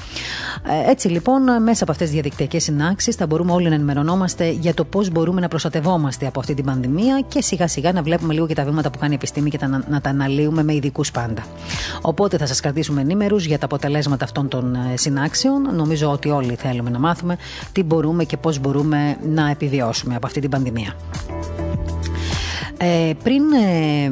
[0.86, 4.74] Ε, έτσι λοιπόν, μέσα από αυτές τις διαδικτυακές συνάξεις θα μπορούμε όλοι να ενημερωνόμαστε για
[4.74, 8.46] το πώς μπορούμε να προστατευόμαστε από αυτή την πανδημία και σιγά σιγά να βλέπουμε λίγο
[8.46, 11.46] και τα βήματα που κάνει η επιστήμη και να τα αναλύουμε με ειδικούς πάντα.
[12.00, 16.54] Οπότε θα σας κρατήσουμε ενήμερους για τα αποτελέσματα αυτών των ε, συνάξεων Νομίζω ότι όλοι
[16.54, 17.36] θέλουμε να μάθουμε
[17.72, 20.94] τι μπορούμε και πώς μπορούμε να επιβιώσουμε από αυτή την πανδημία.
[22.76, 24.10] Ε, πριν ε,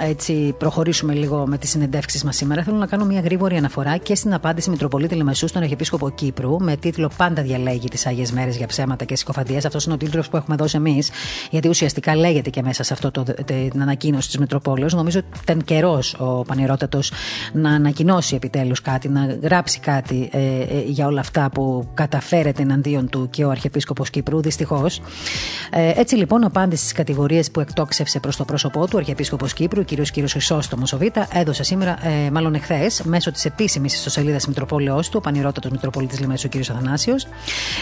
[0.00, 4.14] έτσι προχωρήσουμε λίγο με τις συνεντεύξεις μας σήμερα, θέλω να κάνω μια γρήγορη αναφορά και
[4.14, 8.66] στην απάντηση Μητροπολίτη Λεμεσού στον Αρχιεπίσκοπο Κύπρου με τίτλο Πάντα διαλέγει τις Άγιες Μέρες για
[8.66, 9.64] ψέματα και συκοφαντίες.
[9.64, 11.10] Αυτός είναι ο τίτλος που έχουμε δώσει εμείς,
[11.50, 14.94] γιατί ουσιαστικά λέγεται και μέσα σε αυτό το, την ανακοίνωση της Μητροπόλεως.
[14.94, 17.00] Νομίζω ότι ήταν καιρός ο Πανηρότατο
[17.52, 23.08] να ανακοινώσει επιτέλους κάτι, να γράψει κάτι ε, ε, για όλα αυτά που καταφέρεται εναντίον
[23.08, 25.00] του και ο Αρχιεπίσκοπος Κύπρου, δυστυχώς.
[25.70, 29.84] Ε, έτσι λοιπόν, απάντηση στις κατηγορίες που εκτόξευσε προς το πρόσωπό του ο Αρχιεπίσκοπος Κύπρου,
[29.86, 35.08] κύριος κύριος Χρυσόστομος ο Β, έδωσε σήμερα, ε, μάλλον εχθές, μέσω της επίσημης ιστοσελίδας Μητροπόλεως
[35.08, 37.26] του, ο πανηρότατο Μητροπολίτη Λιμέσου, κύριος Αθανάσιος,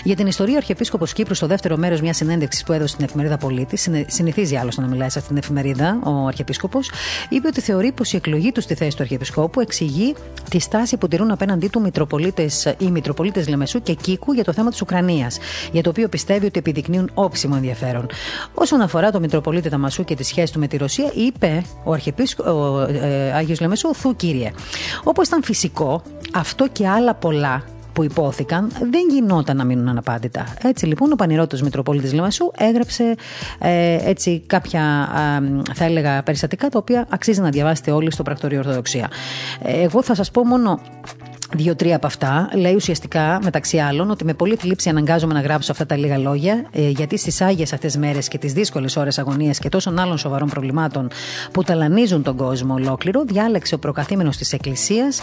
[0.05, 3.37] για την ιστορία ο Αρχιεπίσκοπος Κύπρου στο δεύτερο μέρος μιας συνέντευξης που έδωσε στην εφημερίδα
[3.37, 6.91] Πολίτη, συνηθίζει άλλωστε να μιλάει σε αυτήν την εφημερίδα ο Αρχιεπίσκοπος,
[7.29, 10.15] είπε ότι θεωρεί πως η εκλογή του στη θέση του Αρχιεπισκόπου εξηγεί
[10.51, 14.71] τη στάση που τηρούν απέναντί του Μητροπολίτες, οι Μητροπολίτες Λεμεσού και Κίκου για το θέμα
[14.71, 15.39] της Ουκρανίας,
[15.73, 18.07] για το οποίο πιστεύει ότι επιδεικνύουν όψιμο ενδιαφέρον.
[18.55, 22.87] Όσον αφορά το Μητροπολίτη Ταμασού και τη σχέση του με τη Ρωσία, είπε ο Αρχιεπίσκοπο
[22.89, 24.51] ε, Άγιος Λεμεσού, θου κύριε.
[25.05, 26.03] Όπως ήταν φυσικό,
[26.35, 27.63] αυτό και άλλα πολλά
[27.95, 30.55] που υπόθηκαν δεν γινόταν να μείνουν αναπάντητα.
[30.63, 33.15] Έτσι λοιπόν ο Πανηρώτος Μητροπόλητης Λεμεσού έγραψε
[33.59, 35.09] ε, έτσι κάποια
[35.75, 39.11] θα έλεγα περιστατικά τα οποία αξίζει να διαβάσετε όλοι στο πρακτορείο Ορθοδοξία.
[39.63, 40.81] Ε, εγώ θα σας πω μόνο
[41.57, 45.87] Δύο-τρία από αυτά λέει ουσιαστικά μεταξύ άλλων ότι με πολύ θλίψη αναγκάζομαι να γράψω αυτά
[45.87, 49.69] τα λίγα λόγια, ε, γιατί στις άγιες αυτές μέρες και τις δύσκολες ώρες αγωνίας και
[49.69, 51.09] τόσων άλλων σοβαρών προβλημάτων
[51.53, 55.23] που ταλανίζουν τον κόσμο ολόκληρο, διάλεξε ο προκαθήμενος της Εκκλησίας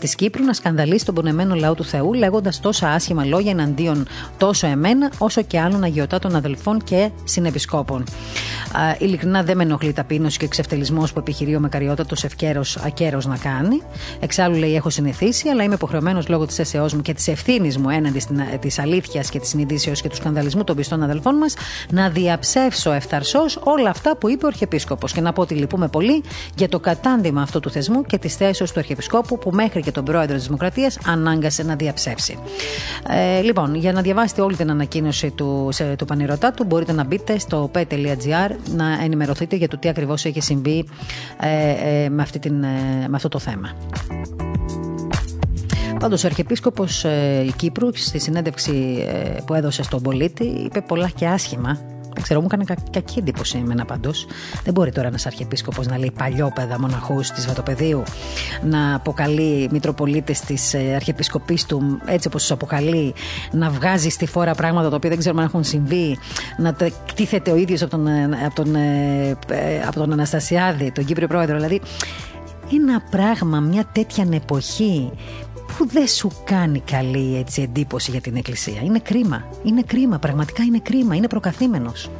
[0.00, 4.06] της Κύπρου να σκανδαλίσει τον πονεμένο λαό του Θεού, λέγοντας τόσα άσχημα λόγια εναντίον
[4.38, 8.00] τόσο εμένα όσο και άλλων αγιοτάτων αδελφών και συνεπισκόπων.
[8.72, 13.36] Α, ειλικρινά δεν με ενοχλεί ταπείνωση και εξευτελισμός που επιχειρεί ο Μακαριότατος ευκαίρος ακέρο να
[13.36, 13.82] κάνει.
[14.20, 17.88] Εξάλλου λέει: Έχω συνηθίσει αλλά είμαι υποχρεωμένος λόγω της αίσθησή μου και της ευθύνης μου
[17.88, 18.22] έναντι
[18.60, 21.54] της αλήθειας και της συνειδήσεως και του σκανδαλισμού των πιστών αδελφών μας
[21.90, 26.22] να διαψεύσω ευθαρσώ όλα αυτά που είπε ο Αρχιεπίσκοπος και να πω ότι λυπούμε πολύ
[26.54, 30.04] για το κατάντημα αυτού του θεσμού και τη θέσεω του Αρχιεπισκόπου που μέχρι και τον
[30.04, 32.38] πρόεδρο της Δημοκρατίας ανάγκασε να διαψεύσει.
[33.08, 37.04] Ε, λοιπόν, για να διαβάσετε όλη την ανακοίνωση του, σε, του πανηρωτά του, μπορείτε να
[37.04, 40.88] μπείτε στο p.gr να ενημερωθείτε για το τι ακριβώς έχει συμβεί
[41.40, 43.70] ε, ε, με, αυτή την, ε, με αυτό το θέμα.
[46.00, 51.26] Πάντως, ο Αρχιεπίσκοπος ε, Κύπρου στη συνέντευξη ε, που έδωσε στον πολίτη είπε πολλά και
[51.26, 51.78] άσχημα.
[52.14, 54.26] Δεν ξέρω, μου έκανε κα, κακή εντύπωση εμένα πάντως.
[54.64, 58.02] Δεν μπορεί τώρα ένας Αρχιεπίσκοπος να λέει παλιόπαιδα μοναχούς της Βατοπεδίου,
[58.62, 63.14] να αποκαλεί Μητροπολίτες της ε, Αρχιεπισκοπής του έτσι όπως τους αποκαλεί,
[63.52, 66.18] να βγάζει στη φόρα πράγματα τα οποία δεν ξέρουμε αν έχουν συμβεί,
[66.56, 69.36] να κτίθεται ο ίδιος από τον, ε, από τον, ε,
[69.86, 71.54] από τον Αναστασιάδη, τον Κύπριο Πρόεδρο.
[71.54, 71.80] Δηλαδή,
[72.72, 75.10] ένα πράγμα, μια τέτοια εποχή
[75.78, 78.80] που δεν σου κάνει καλή έτσι, εντύπωση για την Εκκλησία.
[78.82, 79.44] Είναι κρίμα.
[79.64, 80.18] Είναι κρίμα.
[80.18, 81.14] Πραγματικά είναι κρίμα.
[81.14, 82.10] Είναι προκαθήμενος.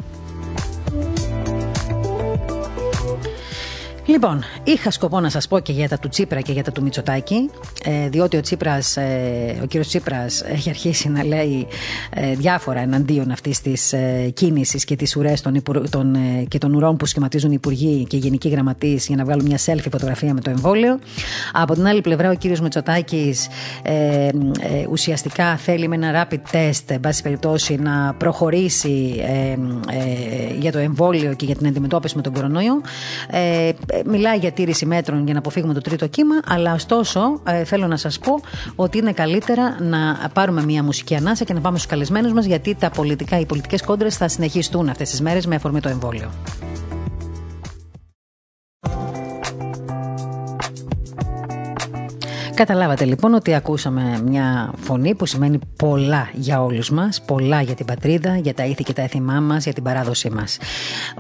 [4.10, 6.82] Λοιπόν, είχα σκοπό να σας πω και για τα του Τσίπρα και για τα του
[6.82, 7.50] Μητσοτάκη,
[7.84, 11.66] ε, διότι ο, Τσίπρας, ε, ο κύριος Τσίπρας έχει αρχίσει να λέει
[12.14, 13.94] ε, διάφορα εναντίον αυτής της
[14.34, 16.16] κίνησης και τις ουρές των, των,
[16.48, 19.58] και των ουρών που σχηματίζουν οι υπουργοί και οι γενικοί γραμματείς για να βγάλουν μια
[19.66, 20.98] selfie φωτογραφία με το εμβόλιο.
[21.52, 23.48] Από την άλλη πλευρά ο κύριος Μητσοτάκης
[24.90, 29.24] ουσιαστικά θέλει με ένα rapid test, εν πάση περιπτώσει, να προχωρήσει
[30.58, 32.80] για το εμβόλιο και για την αντιμετώπιση με τον κορονοϊό
[34.06, 37.96] μιλάει για τήρηση μέτρων για να αποφύγουμε το τρίτο κύμα, αλλά ωστόσο ε, θέλω να
[37.96, 38.40] σας πω
[38.76, 42.74] ότι είναι καλύτερα να πάρουμε μια μουσική ανάσα και να πάμε στους καλεσμένους μας, γιατί
[42.74, 46.30] τα πολιτικά, οι πολιτικές κόντρες θα συνεχιστούν αυτές τις μέρες με αφορμή το εμβόλιο.
[52.60, 57.86] Καταλάβατε λοιπόν ότι ακούσαμε μια φωνή που σημαίνει πολλά για όλους μας, πολλά για την
[57.86, 60.58] πατρίδα, για τα ήθη και τα έθιμά μας, για την παράδοσή μας.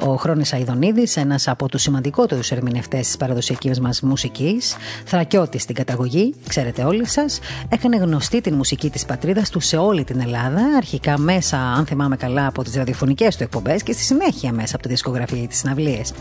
[0.04, 6.34] Ο Χρόνης Αιδονίδης, ένας από τους σημαντικότερους ερμηνευτές της παραδοσιακής μας μουσικής, θρακιώτης στην καταγωγή,
[6.48, 11.18] ξέρετε όλοι σας, έκανε γνωστή την μουσική της πατρίδας του σε όλη την Ελλάδα, αρχικά
[11.18, 14.88] μέσα, αν θυμάμαι καλά, από τις ραδιοφωνικές του εκπομπές και στη συνέχεια μέσα από τη
[14.88, 16.12] δισκογραφία ή τις συναυλίες.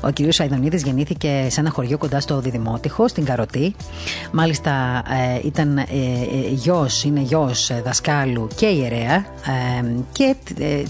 [0.00, 0.38] Ο κ.
[0.38, 3.74] Αιδονίδης γεννήθηκε σε ένα χωριό κοντά στο Διδημότυχο, στην Καροτή.
[4.32, 9.24] Μάλιστα ε, ήταν ε, ε, γιος, είναι γιος δασκάλου και ιερέα
[10.12, 10.34] και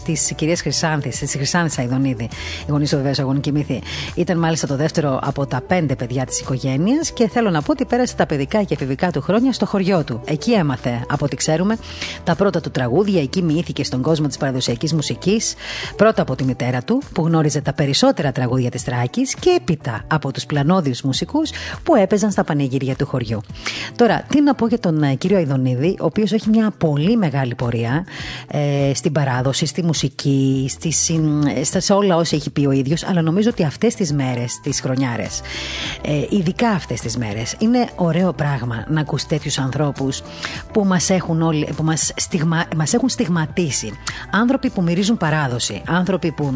[0.05, 2.29] της κυρίας Χρυσάνθης, της Χρυσάνθης Αϊδονίδη,
[2.67, 3.83] η γονής του βεβαίως αγωνική μύθη.
[4.15, 7.85] Ήταν μάλιστα το δεύτερο από τα πέντε παιδιά της οικογένειας και θέλω να πω ότι
[7.85, 10.21] πέρασε τα παιδικά και εφηβικά του χρόνια στο χωριό του.
[10.25, 11.77] Εκεί έμαθε, από ό,τι ξέρουμε,
[12.25, 15.55] τα πρώτα του τραγούδια, εκεί μοιήθηκε στον κόσμο της παραδοσιακής μουσικής,
[15.97, 20.33] πρώτα από τη μητέρα του που γνώριζε τα περισσότερα τραγούδια της Τράκης και έπειτα από
[20.33, 21.51] τους πλανόδιους μουσικούς
[21.83, 23.41] που έπαιζαν στα πανηγύρια του χωριού.
[23.97, 27.55] Τώρα, τι να πω για τον ε, κύριο Αιδονίδη, ο οποίος έχει μια πολύ μεγάλη
[27.55, 28.07] πορεία
[28.51, 30.93] ε, στην παράδοση, στη μουσική, στη,
[31.65, 34.81] στα, σε όλα όσα έχει πει ο ίδιος, αλλά νομίζω ότι αυτές τις μέρες, τις
[34.81, 35.41] χρονιάρες,
[36.03, 40.23] ε, ειδικά αυτές τις μέρες, είναι ωραίο πράγμα να ακούς τέτοιους ανθρώπους
[40.73, 41.41] που μας έχουν,
[41.77, 43.93] που μας, στιγμα, μας έχουν στιγματίσει.
[44.31, 46.55] Άνθρωποι που μυρίζουν παράδοση, άνθρωποι που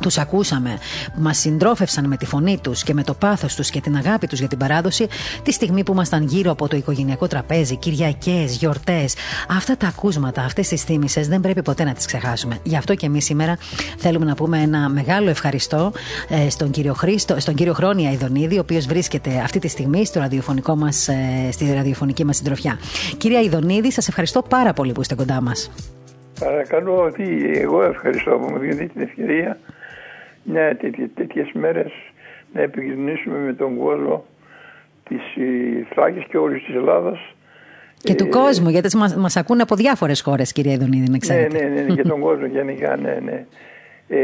[0.00, 0.78] τους ακούσαμε,
[1.14, 4.26] που μας συντρόφευσαν με τη φωνή τους και με το πάθος τους και την αγάπη
[4.26, 5.06] τους για την παράδοση,
[5.42, 9.14] τη στιγμή που ήμασταν γύρω από το οικογενειακό τραπέζι, Κυριακές, γιορτές.
[9.48, 12.58] Αυτά τα ακούσματα, αυτές τις θύμησες δεν πρέπει ποτέ να τις ξεχάσουμε.
[12.62, 13.58] Γι' αυτό και εμείς σήμερα
[13.96, 15.92] θέλουμε να πούμε ένα μεγάλο ευχαριστώ
[16.28, 20.20] ε, στον κύριο, Χρήστο, στον κύριο Χρόνια Ιδονίδη, ο οποίος βρίσκεται αυτή τη στιγμή στο
[20.20, 22.78] ραδιοφωνικό μας, ε, στη ραδιοφωνική μας συντροφιά.
[23.16, 25.70] Κυρία Ιδονίδη, σας ευχαριστώ πάρα πολύ που είστε κοντά μας.
[26.40, 29.58] Παρακαλώ ότι εγώ ευχαριστώ που μου δίνετε την ευκαιρία
[30.44, 30.74] ναι,
[31.14, 31.92] τέτοιες μέρες
[32.52, 34.24] να επικοινωνήσουμε με τον κόσμο
[35.08, 35.20] της
[35.94, 37.18] Θράκης και όλης της Ελλάδας.
[38.02, 41.58] Και του ε, κόσμου, γιατί μας μας ακούνε από διάφορες χώρες, κυρία Ιδονίδη, να ξέρετε.
[41.58, 43.46] Ναι, ναι, ναι, και τον κόσμο γενικά, ναι, ναι.
[44.08, 44.18] Ε,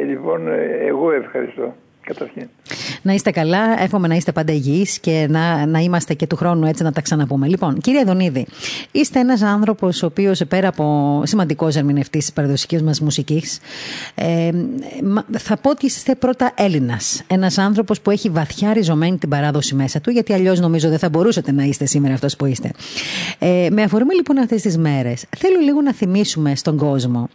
[0.00, 0.48] ε, λοιπόν,
[0.80, 1.74] εγώ ευχαριστώ
[2.12, 2.48] καταρχήν.
[3.02, 6.66] Να είστε καλά, εύχομαι να είστε πάντα υγιείς και να, να είμαστε και του χρόνου
[6.66, 7.48] έτσι να τα ξαναπούμε.
[7.48, 8.46] Λοιπόν, κύριε Δονίδη,
[8.90, 13.58] είστε ένας άνθρωπος ο οποίος πέρα από σημαντικός ερμηνευτής της παραδοσιακής μας μουσικής,
[14.14, 14.50] ε,
[15.38, 17.22] θα πω ότι είστε πρώτα Έλληνας.
[17.26, 21.08] Ένας άνθρωπος που έχει βαθιά ριζωμένη την παράδοση μέσα του, γιατί αλλιώς νομίζω δεν θα
[21.08, 22.70] μπορούσατε να είστε σήμερα αυτός που είστε.
[23.38, 27.28] Ε, με αφορμή λοιπόν αυτές τις μέρες, θέλω λίγο να θυμίσουμε στον κόσμο,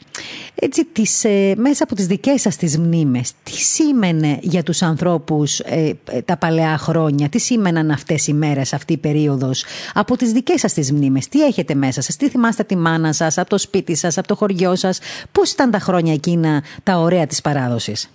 [0.55, 5.59] έτσι, τις, ε, μέσα από τις δικές σας τις μνήμες, τι σήμαινε για τους ανθρώπους
[5.59, 7.29] ε, ε, τα παλαιά χρόνια.
[7.29, 11.27] Τι σήμαιναν αυτές οι μέρες, αυτή η περίοδος; Από τις δικές σας τις μνήμες.
[11.27, 14.35] Τι έχετε μέσα σας, τι θυμάστε τη μάνα σας, από το σπίτι σας, από το
[14.35, 14.99] χωριό σας;
[15.31, 18.09] Πώς ήταν τα χρόνια εκείνα τα ωραία της παράδοσης;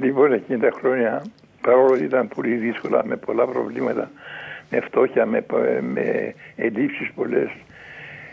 [0.00, 1.22] Λοιπόν, εκείνα τα χρόνια,
[1.60, 4.10] παρόλο ότι ήταν πολύ δύσκολα με πολλά προβλήματα
[4.70, 5.44] με φτώχεια, με,
[5.80, 7.50] με ελλείψεις πολλές,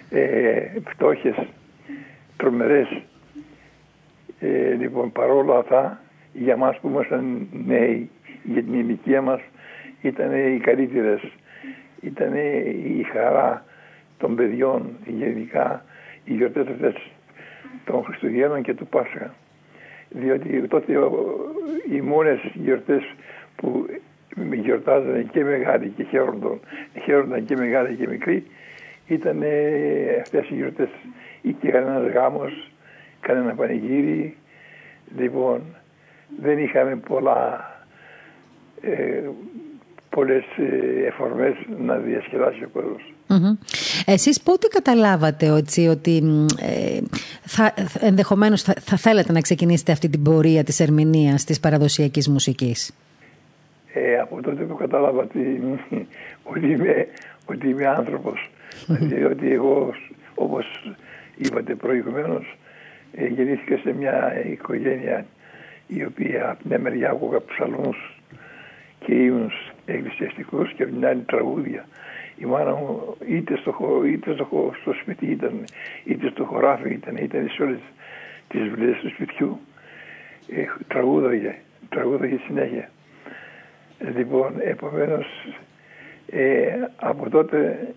[0.09, 1.36] ε, φτώχες,
[2.38, 3.01] τρομερές.
[4.39, 6.02] Ε, λοιπόν, παρόλα αυτά,
[6.34, 8.10] για μας που ήμασταν νέοι,
[8.43, 9.41] για την ηλικία μας,
[10.02, 11.22] ήταν οι καλύτερες.
[12.02, 12.34] Ήταν
[12.98, 13.65] η χαρά
[14.17, 15.86] των παιδιών, γενικά,
[16.24, 17.12] οι γιορτές αυτές
[17.86, 19.34] των Χριστουγέννων και του Πάσχα.
[20.10, 20.93] Διότι τότε
[21.91, 23.15] οι μόνες γιορτές
[23.56, 23.86] που
[24.52, 26.60] γιορτάζανε και μεγάλοι και χαίρονταν,
[27.04, 28.46] χαίρονταν και μεγάλοι και μικροί
[29.08, 29.43] ήταν
[30.22, 30.89] αυτές οι γιορτές
[31.41, 32.72] ή και κανένας γάμος,
[33.19, 34.38] κανένα πανηγύρι.
[35.17, 35.62] Λοιπόν,
[36.41, 37.72] δεν είχαμε πολλά
[38.82, 39.22] ε,
[40.10, 41.54] πολλές ε, εφορμές
[41.86, 43.13] να διασκεδάσει ο κόσμος.
[44.06, 46.24] Εσείς πότε καταλάβατε ότι, ότι
[46.62, 47.00] ε,
[47.41, 52.93] θα, ενδεχομένως θα, θα θέλετε να ξεκινήσετε αυτή την πορεία της ερμηνείας της παραδοσιακής μουσικής;
[53.93, 55.62] Ε, από τότε που κατάλαβα ότι,
[56.43, 57.08] ότι, είμαι,
[57.46, 58.50] ότι είμαι άνθρωπος.
[58.88, 59.93] διότι εγώ
[60.36, 60.65] όπως
[61.38, 62.58] είπατε προηγουμένως
[63.13, 65.26] ε, γεννήθηκα σε μια οικογένεια
[65.88, 68.13] η οποία από μια μεριά άκουγα ψαλμούς
[69.00, 69.52] και ήμουν
[69.86, 71.86] εκκλησιαστικός και από την άλλη τραγούδια.
[72.38, 75.65] Η μάνα μου είτε στο, είτε στο, στο σπίτι ήταν,
[76.04, 77.80] είτε στο χωράφι ήταν, ήταν σε όλες
[78.48, 79.60] τις δουλειές του σπιτιού.
[80.48, 81.56] Ε, τραγούδαγε,
[81.89, 82.89] τραγούδαγε συνέχεια.
[84.15, 85.26] Λοιπόν, επομένως,
[86.30, 86.65] ε,
[86.96, 87.88] από τότε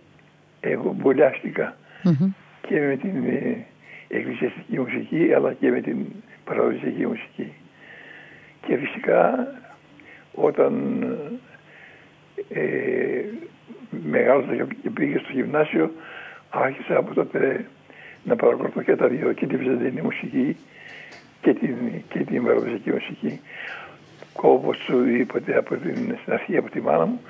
[0.60, 1.76] εγώ μπολιάστηκα
[2.60, 3.64] και με την ε,
[4.08, 5.96] εκκλησιαστική μουσική αλλά και με την
[6.44, 7.52] παραδοσιακή μουσική.
[8.66, 9.46] Και φυσικά
[10.34, 11.02] όταν
[12.48, 13.24] ε,
[13.90, 15.90] μεγάλωσα και πήγε στο γυμνάσιο
[16.50, 17.66] άρχισα από τότε
[18.24, 20.56] να παρακολουθώ και τα δύο, και τη βυζαντινή μουσική
[21.40, 21.76] και την,
[22.08, 23.40] και την παραδοσιακή μουσική.
[24.32, 27.20] Όπως σου είπατε από την, στην αρχή από τη μάνα μου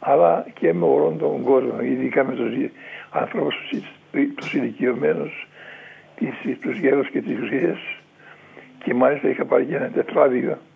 [0.00, 2.70] αλλά και με όλον τον κόσμο, ειδικά με τους
[3.10, 3.54] ανθρώπους
[4.36, 5.48] τους ηλικιωμένους,
[6.60, 7.78] τους γέρους και τις ουσίες.
[8.84, 10.74] Και μάλιστα είχα πάρει και ένα τετράδιο ε, λοιπόν,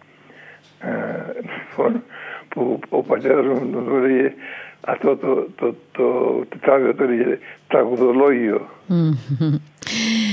[2.48, 4.32] που ο πατέρας μου τον έλεγε
[4.80, 6.04] αυτό το, το, το,
[6.48, 7.38] τετράδιο το έλεγε
[7.68, 8.68] τραγουδολόγιο.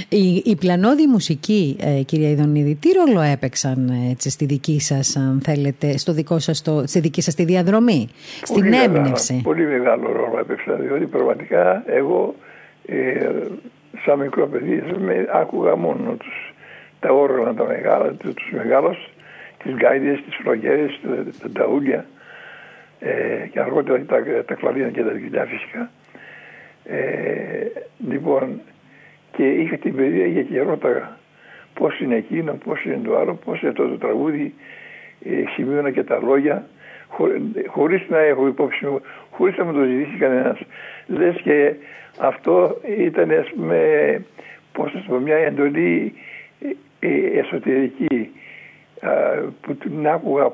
[0.10, 5.42] Η, η πλανόδη μουσική, ε, κυρία Ιδονίδη, τι ρόλο έπαιξαν έτσι, στη δική σας, αν
[5.44, 8.10] θέλετε, στο δικό σας, το, στη δική σας τη διαδρομή,
[8.48, 12.36] πολύ στην έμπνευση; Πολύ μεγάλο ρόλο έπαιξαν, διότι πραγματικά εγώ
[12.86, 13.30] ε,
[14.06, 16.54] σαν μικρό παιδί με άκουγα μόνο τους,
[17.00, 19.10] τα όργανα τα μεγάλα, τους μεγάλους
[19.64, 21.00] τις γκάιδες, τις φλογέρες,
[21.42, 22.06] τα ταούλια
[23.00, 25.92] ε, και αργότερα τα, τα κλαρίνα και τα δικηλιά φυσικά.
[26.84, 27.68] Ε,
[28.10, 28.62] λοιπόν,
[29.32, 31.18] και είχα την παιδεία και ρώταγα
[31.74, 34.54] πώς είναι εκείνο, πώς είναι το άλλο, πώς είναι αυτό το τραγούδι,
[35.26, 36.68] ε, σημείωνα και τα λόγια,
[37.08, 37.28] χω,
[37.68, 40.60] χωρίς να έχω υπόψη μου, χωρίς να μου το ζητήσει κανένας.
[41.08, 41.74] Λες και
[42.20, 43.80] αυτό ήταν ας πούμε,
[44.72, 46.14] πώς θα πω, μια εντολή
[47.00, 48.32] ε, ε, εσωτερική
[49.62, 50.52] που την άκουγα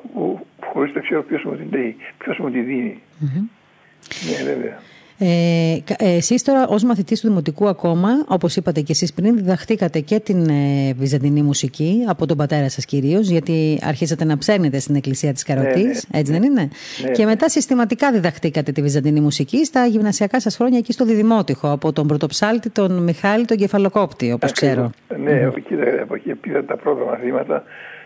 [0.59, 4.79] χωρίς να ξέρω ποιος μου την λέει, ποιος μου τη δινει Ναι, βέβαια.
[5.25, 10.19] Ε, εσείς τώρα ως μαθητής του Δημοτικού ακόμα, όπως είπατε και εσείς πριν, διδαχτήκατε και
[10.19, 15.33] την ε, βυζαντινή μουσική από τον πατέρα σας κυρίως, γιατί αρχίσατε να ψέρνετε στην εκκλησία
[15.33, 16.19] της Καροτής, ναι, ναι.
[16.19, 16.69] έτσι δεν είναι;
[17.03, 21.71] Ναι, και μετά συστηματικά διδαχτήκατε τη βυζαντινή μουσική στα γυμνασιακά σας χρόνια εκεί στο Διδημότυχο,
[21.71, 24.89] από τον πρωτοψάλτη τον Μιχάλη τον Κεφαλοκόπτη, όπως ξέρω.
[25.23, 26.01] Ναι, mm-hmm.
[26.01, 27.63] από εκεί πήρα τα πρώτα μαθήματα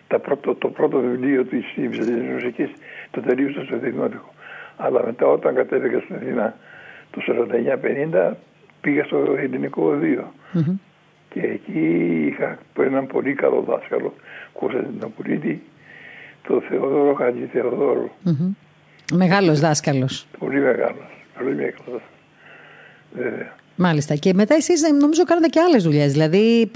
[0.08, 2.70] τα πρώτο, το πρώτο βιβλίο της Βυζαντινής Μουσικής
[3.12, 4.34] το τελείωσα στο Δημότικο.
[4.78, 6.56] Αλλά μετά όταν κατέβηκα στην Αθήνα
[7.12, 7.22] το
[8.32, 8.34] 49-50
[8.82, 10.34] πήγα στο ελληνικό οδείο.
[10.54, 10.74] Mm-hmm.
[11.30, 14.14] Και εκεί είχα έναν πολύ καλό δάσκαλο,
[14.54, 15.62] Κωνσταντινοπολίτη,
[16.48, 18.10] το Θεοδόρο Χατζη Θεοδόρου.
[18.26, 18.56] Mm-hmm.
[19.14, 20.28] Μεγάλος δάσκαλος.
[20.40, 21.26] Πολύ μεγάλος.
[21.38, 22.02] Πολύ μεγάλος.
[23.14, 23.56] Βέβαια.
[23.78, 24.16] Μάλιστα.
[24.16, 26.12] Και μετά εσείς νομίζω κάνατε και άλλες δουλειές.
[26.12, 26.72] Δηλαδή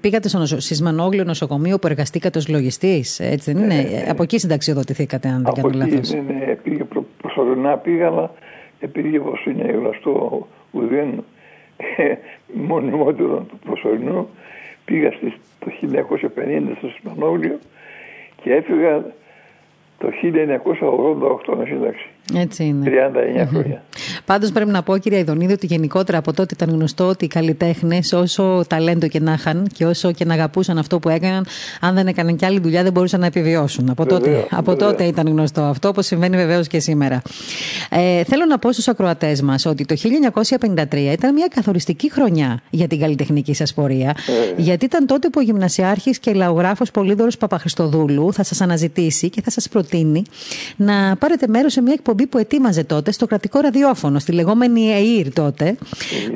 [0.00, 0.60] πήγατε στο νοσο...
[0.60, 3.20] Σισμανόγλιο νοσοκομείο που εργαστήκατε ως λογιστής.
[3.20, 4.04] Έτσι δεν είναι; Ναι, ναι.
[4.08, 6.12] Από εκεί συνταξιοδοτηθήκατε, αν δεν κάνω λάθος.
[6.12, 8.32] Ναι, ναι, πήγα προ, προσωρινά πήγα, αλλά
[8.80, 11.24] επειδή όπως είναι γνωστό ουδέν
[12.68, 14.28] μονιμότερο του προσωρινού,
[14.84, 17.58] πήγα στις, το 1950 στο Σισμανόγλιο
[18.42, 19.04] και έφυγα
[19.98, 20.08] το
[21.50, 22.08] 1988 με σύνταξη.
[22.34, 22.90] Έτσι είναι.
[23.42, 23.82] 39 χρόνια.
[24.24, 28.12] Πάντως πρέπει να πω, κυρία Ιδονίδη, ότι γενικότερα από τότε ήταν γνωστό ότι οι καλλιτέχνες,
[28.12, 31.46] όσο ταλέντο και να είχαν και όσο και να αγαπούσαν αυτό που έκαναν,
[31.80, 33.90] αν δεν έκαναν κι άλλη δουλειά, δεν μπορούσαν να επιβιώσουν.
[33.90, 37.22] Από, τότε, από τότε ήταν γνωστό αυτό, όπως συμβαίνει βεβαίως και σήμερα.
[37.90, 39.94] Ε, θέλω να πω στους ακροατές μας ότι το
[40.60, 44.08] 1953 ήταν μια καθοριστική χρονιά για την καλλιτεχνική σας πορεία,
[44.56, 44.62] ε.
[44.62, 49.50] γιατί ήταν τότε που ο γυμνασιάρχης και λαογράφος Πολύδωρος Παπαχριστοδούλου θα σας αναζητήσει και θα
[49.50, 50.22] σας προτείνει
[50.76, 54.80] να πάρετε μέρος σε μια εκπομπή εκπομπή που ετοίμαζε τότε στο κρατικό ραδιόφωνο, στη λεγόμενη
[54.80, 55.76] ΕΙΡ τότε.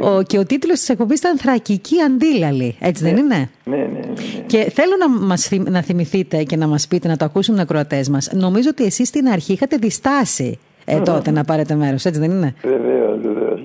[0.01, 2.77] Ο, και ο τίτλος της εκπομπής ήταν Θρακική Αντίλαλη.
[2.81, 3.99] Έτσι δεν είναι; Ναι, ναι, ναι.
[3.99, 4.43] ναι.
[4.47, 7.61] Και θέλω να, μας, θυμ- να θυμηθείτε και να μας πείτε, να το ακούσουν οι
[7.61, 8.31] ακροατές μας.
[8.33, 12.55] Νομίζω ότι εσείς στην αρχή είχατε διστάσει ε, τότε να πάρετε μέρος, έτσι δεν είναι;
[12.63, 13.61] Βεβαίως, βεβαίως.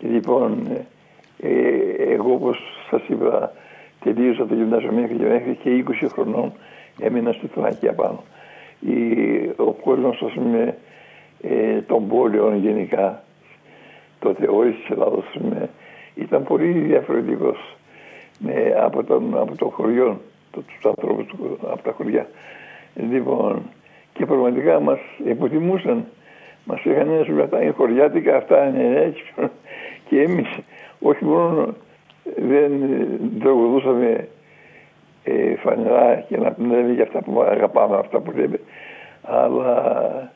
[0.00, 0.66] Λοιπόν,
[1.40, 1.50] ε,
[2.14, 2.58] εγώ όπως
[2.90, 3.52] σας είπα,
[4.04, 6.52] τελείωσα το γυμνάσιο μέχρι, μέχρι και 20 χρονών
[7.00, 8.22] έμεινα στη Θράκη απάνω.
[8.80, 8.92] Η,
[9.56, 10.76] ο κόσμος, ας πούμε,
[11.42, 13.22] ε, των πόλεων γενικά,
[14.18, 15.22] τότε όλη τη Ελλάδο,
[16.14, 17.76] ήταν πολύ διαφορετικός
[18.80, 20.20] από, τον, από το χωριό,
[20.50, 22.26] το, τους ανθρώπους του- από τα χωριά.
[23.10, 23.62] Λοιπόν,
[24.12, 26.04] και πραγματικά μας υποτιμούσαν.
[26.64, 29.24] Μας είχαν ένα σου αυτά είναι χωριάτικα, αυτά είναι έτσι.
[30.08, 30.58] Και εμείς
[31.00, 31.74] όχι μόνο
[32.36, 32.72] δεν
[33.40, 34.28] τραγουδούσαμε
[35.24, 38.60] ε, φανερά και να λέμε για αυτά που αγαπάμε, αυτά που λέμε,
[39.22, 40.32] αλλά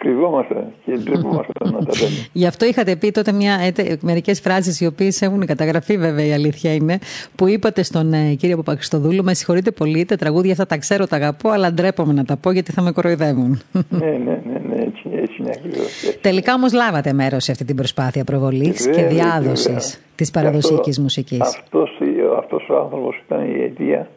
[0.00, 2.26] κρυβόμασταν και ντρεπόμασταν να τα λέμε.
[2.32, 6.32] Γι' αυτό είχατε πει τότε μια, ε, μερικές φράσεις οι οποίες έχουν καταγραφεί βέβαια η
[6.32, 6.98] αλήθεια είναι
[7.36, 11.16] που είπατε στον ε, κύριο Παπαξιστοδούλου με συγχωρείτε πολύ τα τραγούδια αυτά τα ξέρω τα
[11.16, 13.60] αγαπώ αλλά ντρέπομαι να τα πω γιατί θα με κοροϊδεύουν.
[13.88, 16.18] ναι, ναι, ναι, ναι, έτσι, έτσι είναι ακριβώς.
[16.20, 19.80] Τελικά όμως λάβατε μέρος σε αυτή την προσπάθεια προβολής και Βέβαια, διάδοσης βέβαια.
[20.14, 21.40] της Και παραδοσιακής αυτό- μουσικής.
[21.40, 21.90] Αυτός,
[22.38, 24.08] αυτός ο άνθρωπος ήταν η αιτία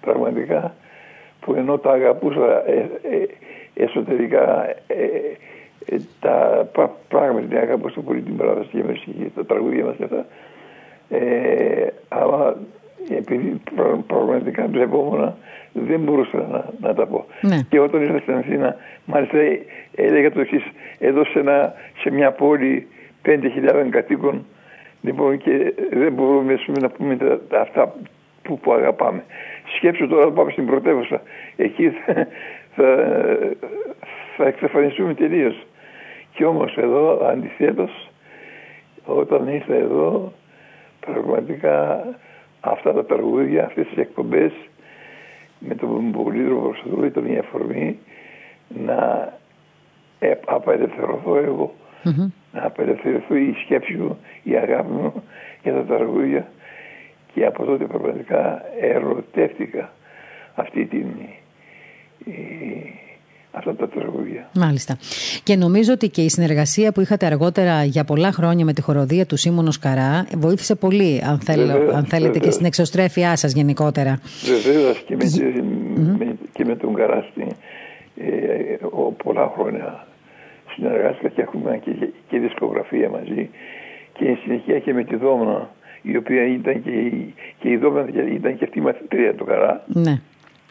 [0.00, 0.74] πραγματικά
[1.40, 3.26] που ενώ τα αγαπούσα ε, ε,
[3.74, 4.94] εσωτερικά ε,
[5.86, 10.26] ε, τα πρα- πράγματι την αγαπούσα πολύ την παραδοσιακή μουσική, τα τραγούδια μας και αυτά
[11.10, 12.56] ε, αλλά
[13.10, 15.34] επειδή πρα- πραγματικά ντρεπόμουν
[15.72, 17.24] δεν μπορούσα να, να τα πω.
[17.40, 17.60] Ναι.
[17.68, 19.60] Και όταν ήρθα στην Αθήνα, μάλιστα ε,
[19.94, 20.62] έλεγα το εξής:
[20.98, 22.86] εδώ σε, ένα, σε μια πόλη
[23.24, 24.46] 5.000 κατοίκων,
[25.02, 27.94] λοιπόν, και δεν μπορούμε ας πούμε, να πούμε τα, τα- αυτά
[28.42, 29.24] που, που αγαπάμε.
[29.76, 31.22] Σκέψου τώρα να πάμε στην πρωτεύουσα.
[31.56, 32.26] Εκεί θα,
[32.74, 32.96] θα,
[34.36, 35.66] θα εξαφανιστούμε τελείως.
[36.34, 38.10] Και όμως εδώ αντιθέτως
[39.04, 40.32] όταν ήρθα εδώ
[41.00, 42.06] πραγματικά
[42.60, 44.52] αυτά τα τραγούδια, αυτές τις εκπομπές
[45.58, 47.98] με τον Πολύδρο Προσοδούλη ήταν μια αφορμή
[48.84, 49.32] να
[50.18, 51.74] ε, απελευθερωθώ εγώ.
[52.52, 55.22] Να απελευθερωθεί η σκέψη μου, η αγάπη μου
[55.62, 56.46] για τα τραγούδια
[57.34, 59.92] και από τότε πραγματικά ερωτεύτηκα
[60.54, 61.41] αυτή την, η-
[63.50, 64.48] αυτά τα τραγούδια.
[64.54, 64.96] Μάλιστα.
[65.42, 69.26] Και νομίζω ότι και η συνεργασία που είχατε αργότερα για πολλά χρόνια με τη χοροδία
[69.26, 72.54] του Σίμωνος Καρά βοήθησε πολύ, αν, θέλω, Βεβαίως, αν θέλετε, και βεβαίως.
[72.54, 74.18] στην εξωστρέφειά σας γενικότερα.
[74.44, 75.24] Βεβαίως και, με,
[76.18, 77.46] με, και με τον Καράστη
[78.16, 80.06] ε, ο, πολλά χρόνια
[80.76, 81.90] συνεργάστηκα και έχουμε και,
[82.28, 83.50] και δισκογραφία μαζί
[84.18, 85.70] και εν συνεχεία και με τη Δόμνα
[86.02, 88.04] η οποία ήταν και, η- και η Δόμνα
[88.34, 89.84] ήταν και αυτή η μαθητρία του Καρά.
[89.86, 90.20] Ναι.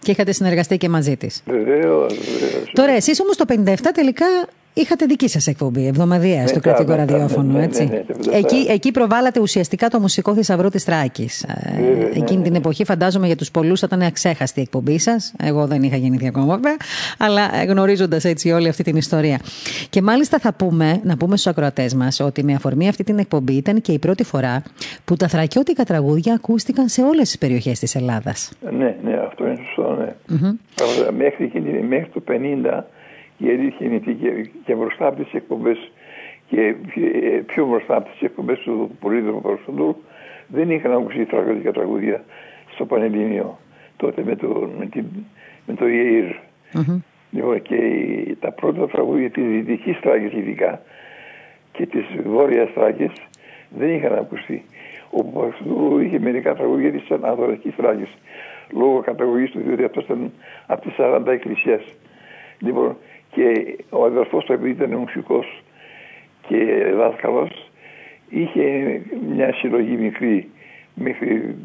[0.02, 1.44] Και είχατε συνεργαστεί και μαζί της.
[1.46, 2.72] Βεβαίως, βεβαίως.
[2.74, 4.26] Τώρα, εσείς όμως το 57 τελικά
[4.74, 7.84] είχατε δική σας εκπομπή, εβδομαδιαία, στο Μετά, κρατικό μετά, ραδιόφωνο, ναι, ναι, έτσι.
[7.86, 8.34] ναι, ναι, το 57.
[8.34, 11.44] εκεί, εκεί προβάλλατε ουσιαστικά το μουσικό θησαυρό της Τράκης.
[11.44, 12.58] Ε, Βέβαια, ναι, εκείνη την ναι.
[12.58, 15.34] εποχή φαντάζομαι για τους πολλούς θα ήταν αξέχαστη η εκπομπή σας.
[15.44, 16.78] Εγώ δεν είχα γεννηθεί ακόμα βέβαια,
[17.18, 19.40] αλλά ε, γνωρίζοντας έτσι όλη αυτή την ιστορία.
[19.90, 23.54] Και μάλιστα θα πούμε, να πούμε στους ακροατές μας ότι με αφορμή αυτή την εκπομπή
[23.54, 24.64] ήταν και η πρώτη φορά
[25.06, 28.52] που τα θρακιώτικα τραγούδια ακούστηκαν σε όλες τις περιοχές της Ελλάδας.
[28.62, 29.11] Ναι, ναι, αυτό είναι
[30.32, 30.54] σωστό, ναι.
[30.76, 32.84] Πραγματικά, Μέχρι, εκείνη- μέχρι το 50
[33.38, 35.92] η αλήθεια είναι ότι και, και μπροστά από τις εκπομπές
[36.48, 39.96] και πιο, ε, πιο μπροστά από τις εκπομπές του Πολύδρομου Παρουσοντού
[40.48, 42.24] δεν είχαν ακούσει τραγουδικά τραγούδια
[42.74, 43.58] στο Πανελλήνιο
[43.98, 45.06] τότε με το, με την,
[45.68, 46.26] με το ΙΕΙΡ.
[47.32, 50.82] Λοιπόν, και οι- τα πρώτα τραγούδια της Δυτικής Τράκης ειδικά
[51.72, 53.12] και της Βόρειας Τράκης
[53.78, 54.64] δεν είχαν ακουστεί.
[55.10, 58.10] Ο Παπαστούρου είχε μερικά τραγούδια της Ανατολικής Τράκης
[58.74, 60.32] λόγω καταγωγής του διότι αυτός ήταν
[60.68, 61.82] από τις 40 εκκλησίες.
[62.60, 62.98] Λοιπόν,
[63.32, 65.64] και ο αδερφός του επειδή ήταν μουσικός
[66.48, 67.70] και δάσκαλος
[68.30, 70.50] είχε μια συλλογή μικρή
[70.94, 71.56] μέχρι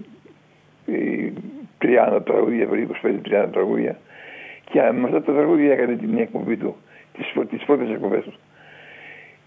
[0.87, 1.29] ε,
[1.83, 3.99] 30 τραγούδια, περίπου 25-30 τραγούδια
[4.71, 6.77] και με αυτά τα τραγούδια έκανε την εκπομπή του,
[7.13, 8.33] τις, πρω- τις πρώτες εκπομπές του.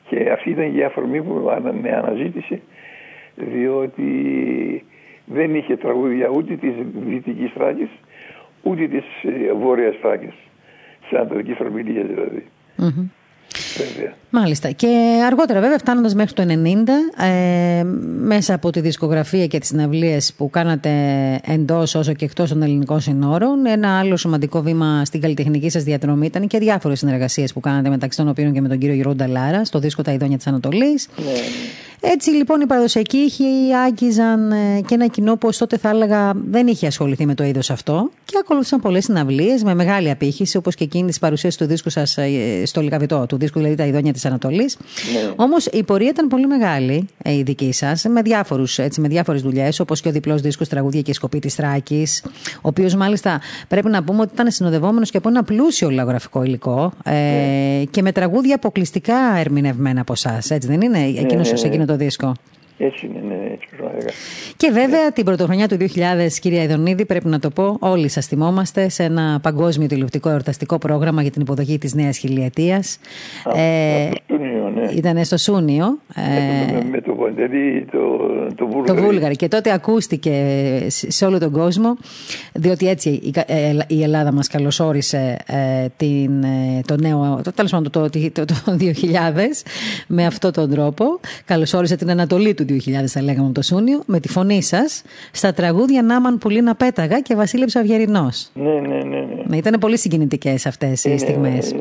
[0.10, 2.62] Και αυτή ήταν και η αφορμή που ανα- με αναζήτησε
[3.36, 4.86] διότι
[5.34, 6.74] δεν είχε τραγούδια ούτε της
[7.08, 7.90] Δυτικής Θράκης
[8.64, 10.34] ούτε της ε, Βόρειας Θράκης.
[11.02, 12.46] Της Ανατολικής Φρομιλίας δηλαδή.
[13.78, 14.14] Βέβαια.
[14.30, 14.72] Μάλιστα.
[14.72, 17.84] Και αργότερα, βέβαια, φτάνοντας μέχρι το 90, ε,
[18.20, 20.90] μέσα από τη δισκογραφία και τις συναυλίες που κάνατε
[21.46, 26.26] εντός όσο και εκτός των ελληνικών συνόρων, ένα άλλο σημαντικό βήμα στην καλλιτεχνική σας διαδρομή
[26.26, 29.66] ήταν και διάφορες συνεργασίες που κάνατε μεταξύ των οποίων και με τον κύριο Γιώργο Νταλάρα
[29.66, 31.10] στο δίσκο Τα Ιδόνια της Ανατολής.
[32.02, 33.44] Έτσι λοιπόν οι παραδοσιακοί ήχοι
[33.86, 37.70] άγγιζαν ε, και ένα κοινό που τότε θα έλεγα δεν είχε ασχοληθεί με το είδος
[37.70, 41.90] αυτό και ακολούθησαν πολλές συναυλίες με μεγάλη απήχηση όπως και εκείνη της παρουσίαση του δίσκου
[41.90, 44.78] σας ε, στο Λιγαβιτό, του δίσκου δηλαδή Τα Ιδόνια της Ανατολής.
[45.14, 45.34] Ναι.
[45.36, 48.22] Όμως η πορεία ήταν πολύ μεγάλη ε, η δική σας με,
[48.98, 52.24] με διάφορες δουλειές όπως και ο διπλός δίσκος Τραγούδια και Σκοπή της Τράκης,
[52.56, 56.92] ο οποίος μάλιστα πρέπει να πούμε ότι ήταν συνοδευόμενος και από ένα πλούσιο λαογραφικό υλικό
[57.04, 57.84] ε, ναι.
[57.84, 60.52] και με τραγούδια αποκλειστικά ερμηνευμένα από εσάς.
[60.52, 62.34] Έτσι δεν είναι, εκείνος ναι, εκείνο το δίσκο.
[62.82, 63.68] Έτσι είναι, ναι, έτσι
[64.58, 65.88] Και βέβαια την πρωτοχρονιά του 2000,
[66.42, 71.22] κυρία Ιδονίδη, πρέπει να το πω, όλοι σα θυμόμαστε σε ένα παγκόσμιο τηλεοπτικό εορταστικό πρόγραμμα
[71.22, 72.84] για την υποδοχή τη νέα χιλιετία.
[73.56, 74.10] Ε,
[74.76, 74.92] ναι.
[74.96, 76.00] Ήταν στο Σούνιο.
[76.16, 78.09] Ε, με, το Παντελή, το, το
[78.60, 79.00] Βούλγαρη.
[79.00, 79.36] Το Βούλγαρη.
[79.36, 80.34] Και τότε ακούστηκε
[80.88, 81.98] σε όλο τον κόσμο,
[82.54, 87.72] διότι έτσι η, ε, η Ελλάδα μας καλωσόρισε ε, την, ε, το νέο, το, τέλος
[87.72, 88.86] πάντων το, το, το, το 2000
[90.08, 91.20] με αυτόν τον τρόπο.
[91.46, 95.54] Καλωσόρισε την Ανατολή του 2000 θα λέγαμε από το Σούνιο με τη φωνή σας στα
[95.54, 98.30] τραγούδια Νάμαν Πουλίνα Πέταγα και Βασίλη Ψαυγερινό.
[98.54, 99.44] Ναι, ναι, ναι, ναι.
[99.46, 101.72] ναι ήταν πολύ συγκινητικές αυτές οι στιγμές.
[101.72, 101.78] Ε,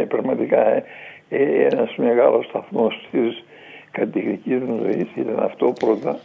[0.00, 0.84] ε, πραγματικά ε,
[1.28, 3.44] ε, ένας μεγάλος σταθμός της
[3.92, 6.18] κατηχητικής μου ζωής ήταν αυτό πρώτα.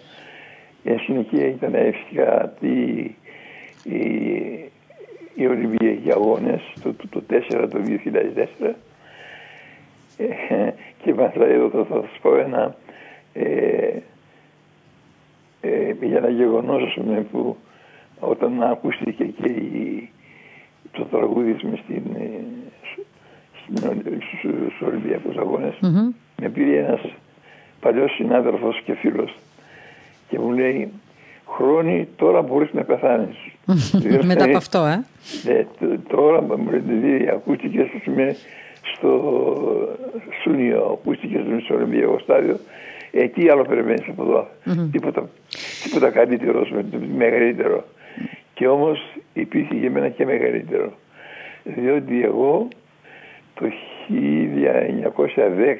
[0.83, 2.69] Εν συνεχεία ήταν εύστιχα τη,
[3.83, 4.71] οι,
[5.35, 7.79] οι Ολυμπιακοί Αγώνες το, το, το 4, το
[8.63, 8.73] 2004
[10.17, 10.69] ε,
[11.03, 12.75] και μετά εδώ θα, θα σας πω ένα
[13.33, 14.01] ε,
[15.61, 16.99] ε, για ένα γεγονός
[17.31, 17.57] που
[18.19, 20.09] όταν ακούστηκε και η,
[20.91, 22.43] το τραγούδι με στην, ε,
[24.39, 26.13] στους Ολυμπιακούς Αγώνες mm-hmm.
[26.41, 27.01] με πήρε ένας
[27.79, 29.35] παλιός συνάδελφος και φίλος
[30.29, 30.91] και μου λέει
[31.47, 33.37] χρόνι τώρα μπορείς να πεθάνεις.
[34.25, 35.05] Μετά από αυτό, ε.
[35.43, 35.65] Ναι,
[36.07, 36.69] τώρα μου
[37.01, 37.87] λέει ακούστηκες
[38.95, 39.11] στο
[40.43, 42.59] Σούνιο, ακούστηκες στο Ολυμπιακό στάδιο
[43.11, 44.47] ε, τι άλλο περιμένεις από εδώ.
[44.65, 44.89] Mm-hmm.
[44.91, 45.29] Τίποτα,
[45.83, 46.67] τίποτα καλύτερο,
[47.15, 47.83] μεγαλύτερο.
[48.53, 48.99] Και όμως
[49.33, 50.93] υπήρχε για μένα και μεγαλύτερο.
[51.63, 52.67] Διότι εγώ
[53.53, 53.65] το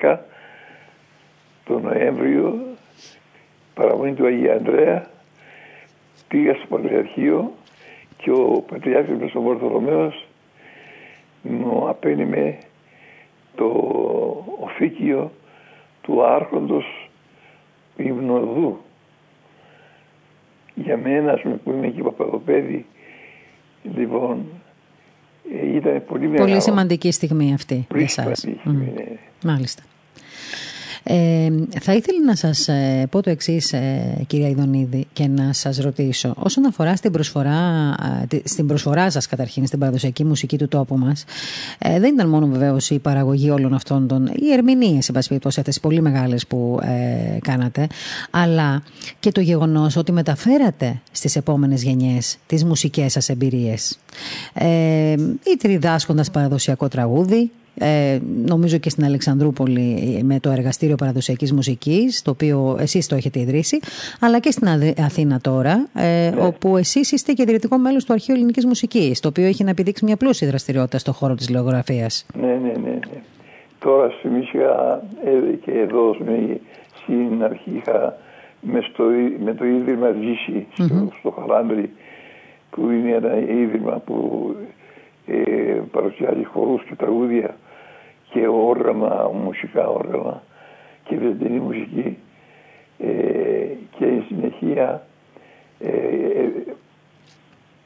[0.02, 0.18] 1910
[1.68, 2.60] το Νοέμβριο
[3.74, 5.10] παραμονή του Αγίου Ανδρέα
[6.28, 7.54] πήγα στο Πατριαρχείο
[8.18, 10.26] και ο Πατριάρχης ο Βορθολομαίος
[11.42, 12.58] μου απένιμε
[13.56, 13.66] το
[14.60, 15.32] οφίκιο
[16.02, 17.10] του άρχοντος
[17.98, 18.78] Υμνοδού.
[20.76, 22.86] Για μένα, που είμαι και παπαδοπέδι,
[23.96, 24.46] λοιπόν,
[25.62, 26.50] ε, ήταν πολύ μεγάλο.
[26.50, 28.46] Πολύ σημαντική στιγμή αυτή για εσάς.
[28.48, 28.72] Mm.
[29.44, 29.84] Μάλιστα.
[31.10, 31.48] Ε,
[31.82, 36.34] θα ήθελα να σας ε, πω το εξής ε, κυρία Ιδονίδη και να σας ρωτήσω.
[36.38, 37.96] Όσον αφορά στην προσφορά,
[38.44, 41.24] στην προσφορά σας καταρχήν στην παραδοσιακή μουσική του τόπου μας
[41.78, 46.02] ε, δεν ήταν μόνο βεβαίως η παραγωγή όλων αυτών των οι ερμηνείες σε αυτές πολύ
[46.02, 47.88] μεγάλες που ε, κάνατε
[48.30, 48.84] αλλά
[49.20, 54.00] και το γεγονός ότι μεταφέρατε στις επόμενες γενιές τις μουσικές σας εμπειρίες.
[54.54, 55.12] Ε,
[55.54, 62.32] είτε διδάσκοντας παραδοσιακό τραγούδι ε, νομίζω και στην Αλεξανδρούπολη με το Εργαστήριο Παραδοσιακής Μουσικής, το
[62.32, 63.80] οποίο εσείς το έχετε ιδρύσει,
[64.20, 64.68] αλλά και στην
[64.98, 66.46] Αθήνα τώρα, ε, ναι.
[66.46, 70.06] όπου εσείς είστε και ιδρυτικό μέλος του Αρχείου Ελληνικής Μουσικής, το οποίο έχει να επιδείξει
[70.06, 72.26] μια πλούσια δραστηριότητα στον χώρο της λογογραφίας.
[72.42, 72.90] Ναι, ναι, ναι.
[72.90, 73.22] ναι.
[73.80, 76.16] Τώρα στη Μίσια ε, και εδώ
[77.04, 78.18] στην αρχή είχα
[78.62, 79.04] με, στο,
[79.44, 81.90] με το Ίδρυμα Ζήση στο, στο Χαράντρι,
[82.70, 84.56] που είναι ένα ίδρυμα που
[85.28, 87.56] ε, παρουσιάζει χορούς και τραγούδια
[88.38, 90.44] και όργανα, μουσικά όργανα
[91.04, 92.18] και βεντινή μουσική
[92.98, 93.08] ε,
[93.98, 95.06] και η συνεχεία
[95.80, 96.50] ε, ε,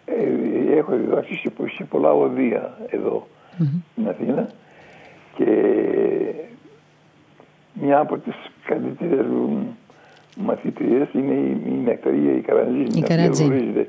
[0.06, 3.28] ε, έχω διδάξει σε, σε πολλά οδεία εδώ
[3.60, 3.82] mm-hmm.
[3.92, 4.50] στην Αθήνα
[5.36, 5.48] και
[7.74, 8.36] μια από τις
[8.66, 9.26] καλύτερες
[10.38, 13.88] μαθητριές είναι η, η Νεκταρία η Καραντζή, η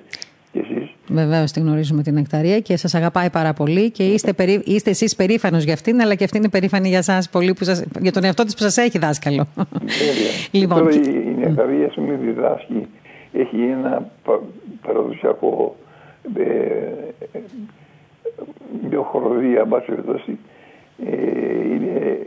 [0.52, 0.90] Καραντζή.
[1.08, 4.62] Βεβαίως τη γνωρίζουμε την Νεκταρία και σας αγαπάει πάρα πολύ και είστε, περί...
[4.64, 7.84] είστε εσείς περήφανος για αυτήν, αλλά και αυτή είναι περήφανη για εσά πολύ, που σας...
[8.00, 9.46] για τον εαυτό της που σας έχει δάσκαλο.
[10.50, 12.86] λοιπόν, Τώρα η Νεκταρία σου με διδάσκει,
[13.32, 14.10] έχει ένα
[14.82, 15.76] παραδοσιακό
[16.36, 16.42] ε,
[18.90, 20.38] μια χοροδία, εν πάση περιπτώσει,
[21.06, 22.18] ε, είναι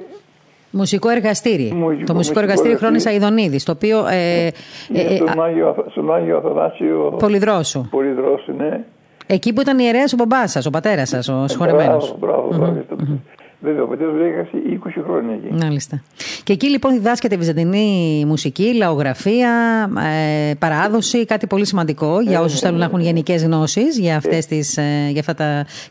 [0.78, 1.73] Μουσικό εργαστήρι.
[1.73, 4.05] Μουσικό, το μουσικό εργαστήρι Χρόνη Αιδονίδη, το οποίο.
[4.07, 4.51] Ε, ε,
[4.93, 7.15] ε, στον, Άγιο, στον Άγιο Αθανάσιο.
[7.19, 7.88] Πολυδρόσου.
[7.89, 8.84] Πολυδρόσου, ναι.
[9.26, 11.97] Εκεί που ήταν ιερέα ο μπαμπά σα, ο πατέρα σα, ο συγχωρεμένο.
[12.19, 12.84] Μπράβο, μπράβο.
[12.89, 13.17] Mm-hmm.
[13.65, 15.63] Βέβαια, ο πατέρα μου έγραψε 20 χρόνια εκεί.
[15.63, 16.01] Μάλιστα.
[16.43, 19.51] Και εκεί λοιπόν διδάσκεται βυζαντινή μουσική, λαογραφία,
[20.49, 24.78] ε, παράδοση, κάτι πολύ σημαντικό για όσου θέλουν να έχουν γενικέ γνώσει για, αυτές τις,
[24.78, 25.23] ε, για,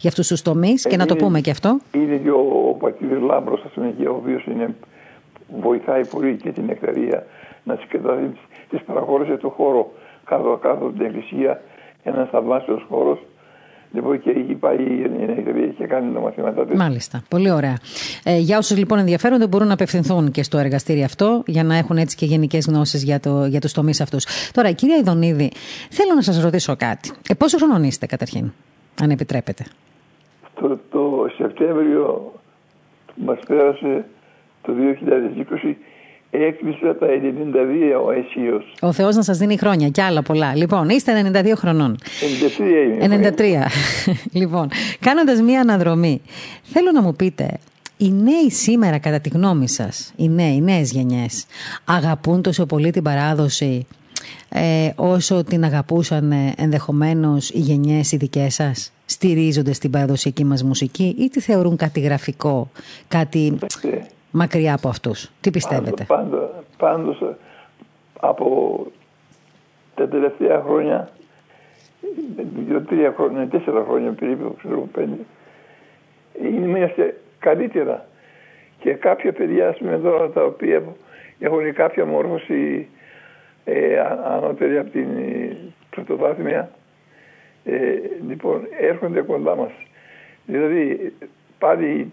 [0.01, 1.79] για αυτού του τομεί και να το πούμε και αυτό.
[1.93, 4.45] Είναι και ο, ο πατήρ Λάμπρος, ας πούμε, ο οποίος
[5.61, 7.27] βοηθάει πολύ και την εκταρία
[7.65, 8.31] να συγκεντρωθεί,
[8.71, 9.93] τις παραχώρησε το χώρο
[10.25, 11.63] κάτω, κάτω από την εκκλησία,
[12.03, 13.19] ένας θαυμάσιος χώρος.
[13.93, 16.79] Λοιπόν, και εκεί πάει η Νεκτρία και κάνει τα μαθήματά της.
[16.79, 17.23] Μάλιστα.
[17.29, 17.77] Πολύ ωραία.
[18.25, 21.97] Ε, για όσους λοιπόν ενδιαφέρονται, μπορούν να απευθυνθούν και στο εργαστήριο αυτό για να έχουν
[21.97, 24.27] έτσι και γενικές γνώσεις για, το, για τους τομείς αυτούς.
[24.53, 25.51] Τώρα, κυρία Ιδονίδη,
[25.91, 27.13] θέλω να σας ρωτήσω κάτι.
[27.29, 28.53] Ε, πόσο χρονών είστε καταρχήν,
[29.03, 29.65] αν επιτρέπετε;
[30.61, 32.33] Το, το Σεπτέμβριο
[33.15, 34.05] που πέρασε
[34.63, 34.73] το
[35.65, 35.75] 2020
[36.31, 38.63] έκλεισα τα 92 αισίω.
[38.81, 40.57] Ο Θεός να σας δίνει χρόνια και άλλα πολλά.
[40.57, 41.99] Λοιπόν, είστε 92 χρονών.
[42.59, 43.33] 93 είμαι.
[43.37, 43.43] 93.
[44.41, 44.69] λοιπόν,
[45.01, 46.23] κάνοντας μία αναδρομή,
[46.63, 47.59] θέλω να μου πείτε,
[47.97, 51.47] οι νέοι σήμερα, κατά τη γνώμη σας, οι νέοι, οι νέες γενιές,
[51.85, 53.87] αγαπούν τόσο πολύ την παράδοση
[54.49, 60.63] ε, όσο την αγαπούσαν ε, ενδεχομένως οι γενιές οι δικές σας; Στηρίζονται στην παραδοσιακή μας
[60.63, 62.71] μουσική ή τη θεωρούν κάτι γραφικό,
[63.09, 63.59] κάτι
[64.31, 67.23] μακριά από αυτούς; Τι πιστεύετε; Πάντως, πάντως
[68.21, 68.87] από
[69.95, 71.11] τα τελευταία χρόνια,
[72.67, 75.17] δύο-τρία χρόνια, τέσσερα χρόνια περίπου, ξέρω πέντε,
[76.43, 78.07] είμαστε καλύτερα.
[78.79, 80.83] Και κάποια παιδιά με τώρα τα οποία
[81.39, 82.89] έχουν κάποια μόρφωση
[83.65, 85.09] ε, ανώτερη από την
[85.91, 86.71] πρωτοβάθμια,
[87.65, 87.99] ε,
[88.29, 89.73] λοιπόν έρχονται κοντά μας.
[90.47, 91.13] Δηλαδή
[91.59, 92.11] πάλι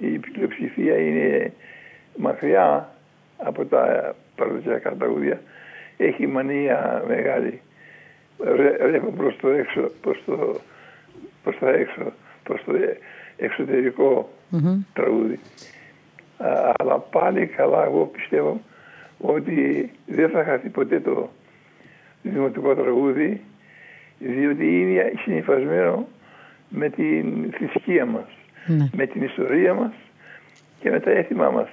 [0.00, 1.52] η πλειοψηφία είναι
[2.16, 2.94] μακριά
[3.36, 5.40] από τα παραδοσιακά τραγούδια.
[5.96, 7.60] Έχει μανία μεγάλη.
[8.80, 10.60] Ρεύω προς το έξω, προς το,
[11.42, 12.12] προς τα έξω,
[12.42, 12.72] προς το
[13.36, 14.30] εξωτερικό
[14.92, 15.38] τραγούδι.
[16.78, 18.60] αλλά πάλι καλά εγώ πιστεύω
[19.18, 21.30] ότι δεν θα χαθεί ποτέ το
[22.22, 23.40] δημοτικό τραγούδι
[24.18, 26.06] διότι είναι συνειφασμένο
[26.68, 28.28] με την θρησκεία μας,
[28.66, 28.88] ναι.
[28.96, 29.92] με την ιστορία μας
[30.80, 31.68] και με τα έθιμά μας.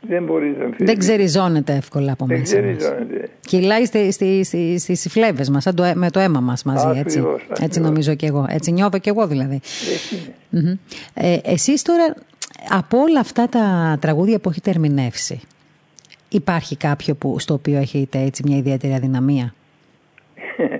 [0.00, 2.92] Δεν μπορείς να Δεν ξεριζώνεται εύκολα από μέσα μας.
[3.40, 4.44] Κυλάει στις στη,
[4.78, 6.98] στη, στη φλέβες μας, το, με το αίμα μας μαζί.
[6.98, 7.42] έτσι, ακριβώς.
[7.60, 8.46] έτσι νομίζω και εγώ.
[8.48, 9.60] Έτσι νιώθω και εγώ δηλαδή.
[11.14, 12.14] Ε, εσείς τώρα
[12.68, 15.40] από όλα αυτά τα τραγούδια που έχετε ερμηνεύσει,
[16.28, 19.54] υπάρχει κάποιο που, στο οποίο έχετε έτσι μια ιδιαίτερη αδυναμία;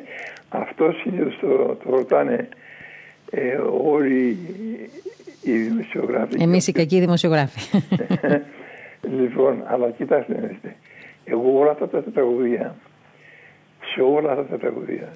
[0.52, 2.48] Αυτός συνήθως το, το ρωτάνε
[3.30, 4.38] ε, όλοι
[5.42, 6.42] οι δημοσιογράφοι.
[6.42, 7.78] Εμείς οι κακοί δημοσιογράφοι.
[9.20, 10.58] λοιπόν, αλλά κοιτάξτε,
[11.24, 12.74] εγώ όλα αυτά τα τραγουδία,
[13.94, 15.08] σε όλα αυτά τα τραγουδία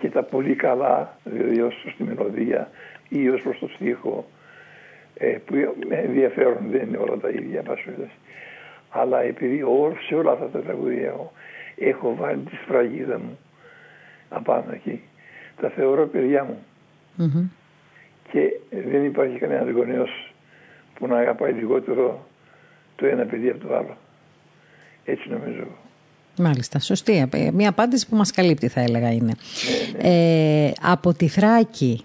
[0.00, 2.70] και τα πολύ καλά, δηλαδή ως στη μελωδία
[3.08, 4.26] ή ως προς το στίχο,
[5.14, 5.54] ε, που
[5.88, 8.10] με ενδιαφέρον δεν είναι όλα τα ίδια πασούλες.
[8.90, 9.64] Αλλά επειδή
[10.08, 11.14] σε όλα αυτά τα τραγουδία
[11.76, 13.38] έχω βάλει τη σφραγίδα μου
[14.28, 15.00] απάνω εκεί.
[15.60, 16.58] Τα θεωρώ παιδιά μου.
[18.32, 18.52] Και
[18.90, 20.32] δεν υπάρχει κανένας γονέος
[20.94, 22.26] που να αγαπάει λιγότερο
[22.96, 23.96] το ένα παιδί από το άλλο.
[25.04, 25.64] Έτσι νομίζω.
[26.38, 27.28] Μάλιστα, σωστή.
[27.52, 29.32] Μια απάντηση που μας καλύπτει θα έλεγα είναι.
[29.92, 30.66] Ναι, ναι.
[30.66, 32.02] Ε, από τη Θράκη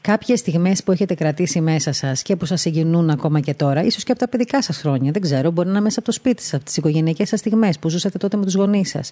[0.00, 4.04] Κάποιες στιγμές που έχετε κρατήσει μέσα σας και που σας συγκινούν ακόμα και τώρα, ίσως
[4.04, 6.42] και από τα παιδικά σας χρόνια, δεν ξέρω, μπορεί να είναι μέσα από το σπίτι
[6.42, 9.10] σας, από τις οικογενειακές σας στιγμές που ζούσατε τότε με τους γονείς σας.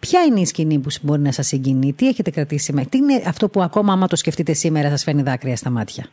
[0.00, 3.22] Ποια είναι η σκηνή που μπορεί να σας συγκινεί, τι έχετε κρατήσει μέσα, τι είναι
[3.26, 6.06] αυτό που ακόμα άμα το σκεφτείτε σήμερα σας φαίνει δάκρυα στα μάτια;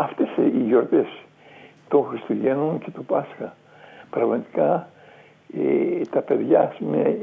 [0.00, 1.06] Αυτές οι γιορτές
[1.88, 3.56] των Χριστουγέννων και του Πάσχα.
[4.10, 4.88] Πραγματικά
[5.54, 7.16] ε, τα παιδιά με,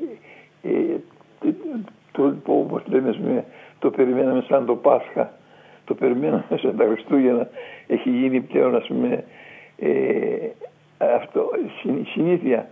[0.61, 0.71] ε,
[2.11, 3.45] το, όπως λέμε,
[3.85, 5.33] το περιμέναμε σαν το Πάσχα.
[5.85, 7.49] Το περιμέναμε σαν τα Χριστούγεννα.
[7.87, 9.23] Έχει γίνει πλέον ας πούμε
[9.77, 9.87] ε,
[11.15, 11.49] αυτό,
[12.13, 12.69] συνήθεια.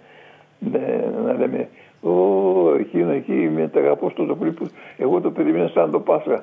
[0.59, 0.79] Να,
[1.23, 1.69] να λέμε
[2.01, 4.53] Ω, εκείνο εκεί με τα αγαπώ στο το που
[4.97, 6.39] εγώ το περίμενα σαν το Πάσχα.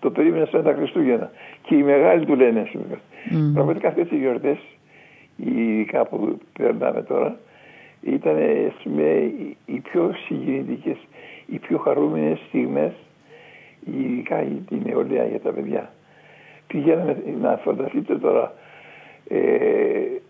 [0.00, 1.30] Το περίμενα σαν τα Χριστούγεννα.
[1.62, 3.50] Και οι μεγάλοι του λένε mm.
[3.54, 4.58] πραγματικά αυτές οι γιορτές
[5.36, 7.36] ειδικά που περνάμε τώρα
[8.02, 8.36] ήταν
[9.66, 10.96] οι πιο συγκινητικές
[11.46, 12.92] οι πιο χαρούμενες στιγμές
[13.84, 14.36] ειδικά
[14.68, 15.90] την νεολαία για τα παιδιά.
[16.66, 18.54] Πηγαίναμε να φανταστείτε τώρα
[19.28, 19.38] ε,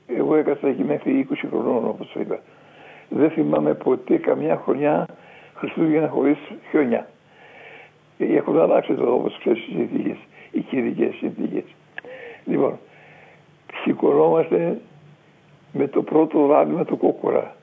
[0.07, 2.40] εγώ έκανα εκεί μέχρι 20 χρονών όπως είπα.
[3.09, 5.07] Δεν θυμάμαι ποτέ καμιά χρονιά
[5.55, 6.38] Χριστούγεννα χωρίς
[6.70, 7.09] χιόνια.
[8.18, 10.16] Έχουν αλλάξει το όπως ξέρεις οι συνθήκες
[10.50, 11.64] οι κυρικές συνθήκες.
[12.44, 12.78] Λοιπόν
[13.82, 14.80] σηκωνόμαστε
[15.72, 17.57] με το πρώτο με του κόκορα.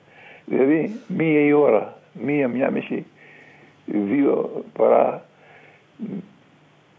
[0.46, 3.06] Δηλαδή μία η ώρα μία, μία μισή
[3.86, 5.26] δύο παρά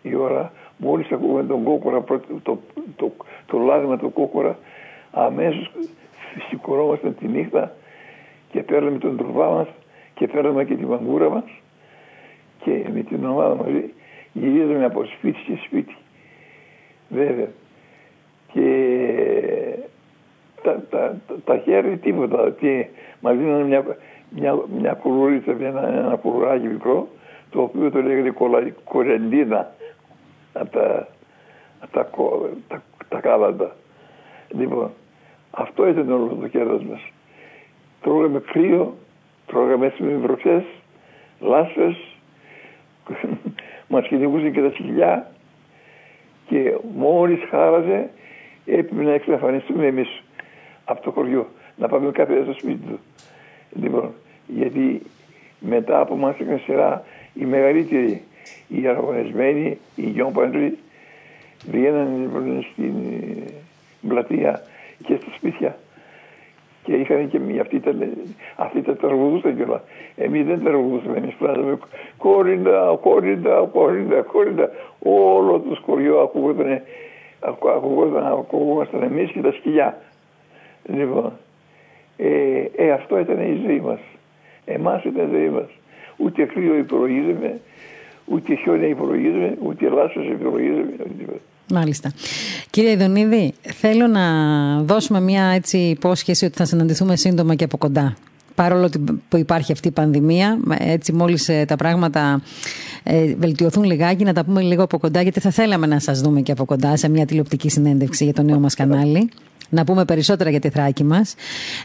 [0.03, 2.59] η ώρα Μόλις ακούμε τον κόκορα, το, το,
[2.97, 3.13] το,
[3.47, 4.59] το λάδι του κόκορα,
[5.11, 5.71] αμέσως
[6.49, 7.73] σηκωνόμαστε τη νύχτα
[8.51, 9.69] και παίρνουμε τον τρουβά μας
[10.15, 11.45] και παίρνουμε και τη μαγκούρα μας
[12.65, 13.93] και με την ομάδα μαζί
[14.33, 15.97] γυρίζουμε από σπίτι σε σπίτι.
[17.09, 17.49] Βέβαια.
[18.53, 18.69] Και
[20.63, 22.53] τα, τα, τα χέρια τίποτα.
[22.53, 22.87] Τι,
[23.21, 23.97] μας δίνανε μια,
[24.31, 27.09] μια, μια κουλουρίτσα, ένα, ένα κουλουράκι μικρό,
[27.53, 28.35] το οποίο το λέγεται
[28.85, 29.75] κορεντίνα
[30.53, 31.09] από τα,
[31.91, 32.11] τα,
[32.69, 33.77] τα, τα κάλαντα.
[34.49, 34.91] Λοιπόν,
[35.51, 37.01] αυτό ήταν όλο το κέρδος μας.
[38.01, 38.95] Τρώγαμε κρύο,
[39.47, 40.63] τρώγαμε έτσι με βροχές,
[41.41, 41.97] λάσπες,
[43.89, 45.31] μας κυνηγούσαν και τα σκυλιά
[46.49, 48.11] και μόλις χάραζε
[48.67, 50.23] έπρεπε να εξαφανιστούμε εμείς
[50.85, 52.99] από το χωριό, να πάμε κάθε στο σπίτι του.
[53.81, 54.13] Λοιπόν,
[54.47, 55.03] γιατί
[55.61, 57.05] μετά από μας έκανε σειρά
[57.35, 58.23] οι μεγαλύτεροι,
[58.69, 60.79] οι αγωνισμένοι, οι γιόμπαντροι,
[61.71, 62.95] βγαίναν λοιπόν, στην
[64.09, 64.63] πλατεία
[65.05, 65.77] και στα σπίτια.
[66.85, 67.95] Και είχαν και μία, αυτοί τα,
[68.57, 69.81] αυτοί τα τραγουδούσαν κιόλας.
[70.17, 71.79] Εμείς δεν τραγουδούσαμε, εμείς φράζαμε
[72.17, 74.71] κόριντα, κόριντα, κόριντα, κόριντα.
[75.03, 76.81] Όλο το σκοριό ακούγονταν,
[77.41, 79.99] ακούγονταν, ακούγονταν εμείς και τα σκυλιά.
[80.87, 81.33] Λοιπόν,
[82.17, 84.01] ε, ε, αυτό ήταν η ζωή μας.
[84.65, 85.69] Εμάς ήταν η ζωή μας.
[86.17, 87.61] Ούτε κρύο υπολογίζαμε,
[88.25, 90.93] ούτε χιόνια υπολογίζαμε, ούτε λάσο υπολογίζαμε.
[91.73, 92.13] Μάλιστα.
[92.71, 94.23] Κύριε Ιδονίδη, θέλω να
[94.83, 98.17] δώσουμε μια έτσι υπόσχεση ότι θα συναντηθούμε σύντομα και από κοντά.
[98.55, 98.91] Παρόλο
[99.29, 102.43] που υπάρχει αυτή η πανδημία, έτσι μόλις ε, τα πράγματα
[103.03, 106.41] ε, βελτιωθούν λιγάκι, να τα πούμε λίγο από κοντά, γιατί θα θέλαμε να σας δούμε
[106.41, 109.29] και από κοντά σε μια τηλεοπτική συνέντευξη για το νέο μας κανάλι
[109.73, 111.35] να πούμε περισσότερα για τη Θράκη μας.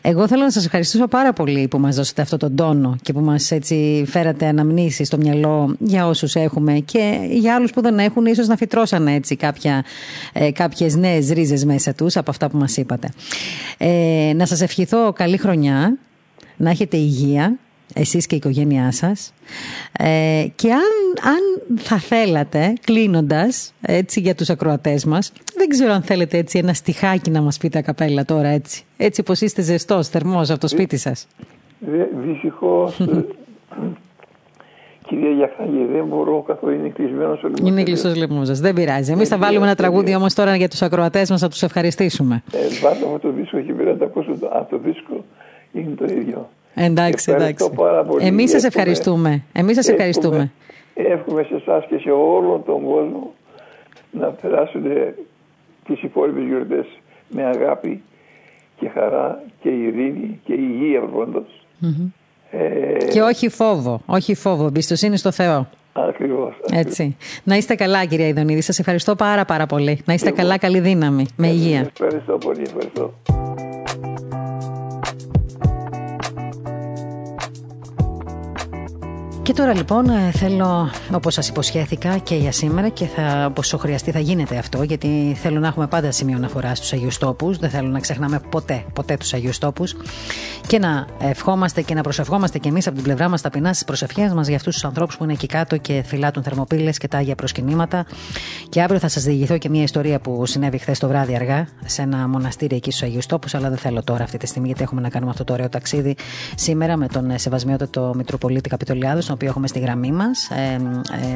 [0.02, 3.20] Εγώ θέλω να σας ευχαριστήσω πάρα πολύ που μας δώσατε αυτό τον τόνο και που
[3.20, 8.26] μας έτσι φέρατε αναμνήσεις στο μυαλό για όσους έχουμε και για άλλους που δεν έχουν,
[8.26, 9.84] ίσως να φυτρώσαν έτσι κάποια,
[10.34, 13.10] ε, κάποιες νέες ρίζες μέσα τους από αυτά που μας είπατε.
[13.78, 15.98] Ε, να σας ευχηθώ καλή χρονιά,
[16.58, 17.58] να έχετε υγεία
[17.94, 19.34] εσείς και η οικογένειά σας
[20.00, 20.82] ε, και αν,
[21.24, 26.74] αν θα θέλατε κλείνοντας έτσι για τους ακροατές μας δεν ξέρω αν θέλετε έτσι ένα
[26.74, 30.98] στιχάκι να μας πείτε καπέλα τώρα έτσι έτσι πως είστε ζεστός, θερμός από το σπίτι
[30.98, 31.28] σας
[32.26, 32.98] Δυστυχώς
[35.08, 36.74] Κυρία Γιαχάγη, δεν μπορώ καθόλου.
[36.74, 37.68] Είναι κλεισμένος ο λαιμό.
[37.68, 38.60] Είναι κλειστό ο λαιμό σας.
[38.60, 39.12] Δεν πειράζει.
[39.12, 42.44] Εμείς θα βάλουμε ένα τραγούδι όμως τώρα για τους ακροατές μας να τους ευχαριστήσουμε.
[42.52, 43.92] Ε, βάλτε αυτό το δίσκο εκεί πέρα,
[44.52, 45.24] από το δίσκο
[45.74, 46.50] είναι το ίδιο.
[46.80, 47.72] Εντάξει, εντάξει.
[48.20, 49.44] Εμείς σας ευχαριστούμε.
[49.54, 50.52] Εμείς σας ευχαριστούμε.
[50.94, 53.34] Εύχομαι σε εσάς και σε όλον τον κόσμο
[54.12, 54.84] να περάσουν
[55.86, 56.86] τις υπόλοιπες γιορτές
[57.30, 58.02] με αγάπη
[58.80, 61.02] και χαρά και ειρήνη και υγεία
[62.52, 63.06] Ε...
[63.12, 65.68] Και όχι φόβο, όχι φόβο, εμπιστοσύνη στο Θεό.
[65.94, 66.54] Ακριβώς.
[66.72, 67.18] Έτσι.
[67.44, 70.02] Να είστε καλά κυρία Ιδονίδη, σας ευχαριστώ πάρα πάρα πολύ.
[70.06, 71.80] Να είστε καλά, καλή δύναμη, με υγεία.
[71.80, 73.14] Ευχαριστώ πολύ, ευχαριστώ.
[79.48, 84.12] Και τώρα λοιπόν ε, θέλω, όπως σας υποσχέθηκα και για σήμερα και θα, όσο χρειαστεί
[84.12, 87.88] θα γίνεται αυτό γιατί θέλω να έχουμε πάντα σημείο αναφοράς στους Αγίους Τόπους, δεν θέλω
[87.88, 89.96] να ξεχνάμε ποτέ, ποτέ τους Αγίους Τόπους.
[90.68, 94.34] Και να ευχόμαστε και να προσευχόμαστε και εμείς από την πλευρά μας ταπεινά στις προσευχές
[94.34, 97.36] μας για αυτούς τους ανθρώπους που είναι εκεί κάτω και φυλάτουν θερμοπύλες και τα Άγια
[97.36, 98.06] προσκυνήματα.
[98.70, 102.02] Και αύριο θα σας διηγηθώ και μια ιστορία που συνέβη χθες το βράδυ αργά σε
[102.02, 105.02] ένα μοναστήρι εκεί στους Αγίους Τόπους αλλά δεν θέλω τώρα αυτή τη στιγμή γιατί έχουμε
[105.02, 106.16] να κάνουμε αυτό το ωραίο ταξίδι
[106.56, 110.50] σήμερα με τον Σεβασμιότατο Μητροπολίτη Καπιτολιάδος οποίο έχουμε στη γραμμή μας.
[110.50, 110.80] Ε,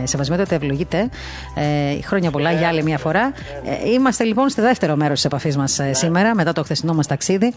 [0.01, 1.09] ε, σεβασμιότατα, ευλογείτε.
[1.55, 3.33] Ε, χρόνια πολλά για άλλη μια φορά.
[3.83, 7.07] Ε, είμαστε λοιπόν στο δεύτερο μέρος της επαφής μας ε, σήμερα, μετά το χθεσινό μας
[7.07, 7.53] ταξίδι.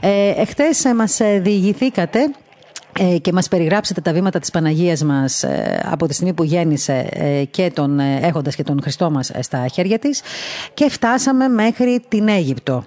[0.00, 2.30] Ε, Εχθές μας διηγηθήκατε ε,
[3.20, 7.44] και μας περιγράψετε τα βήματα της Παναγίας μας ε, από τη στιγμή που γέννησε ε,
[7.44, 10.22] και τον έχοντας και τον Χριστό μας στα χέρια της
[10.74, 12.84] και φτάσαμε μέχρι την Αίγυπτο.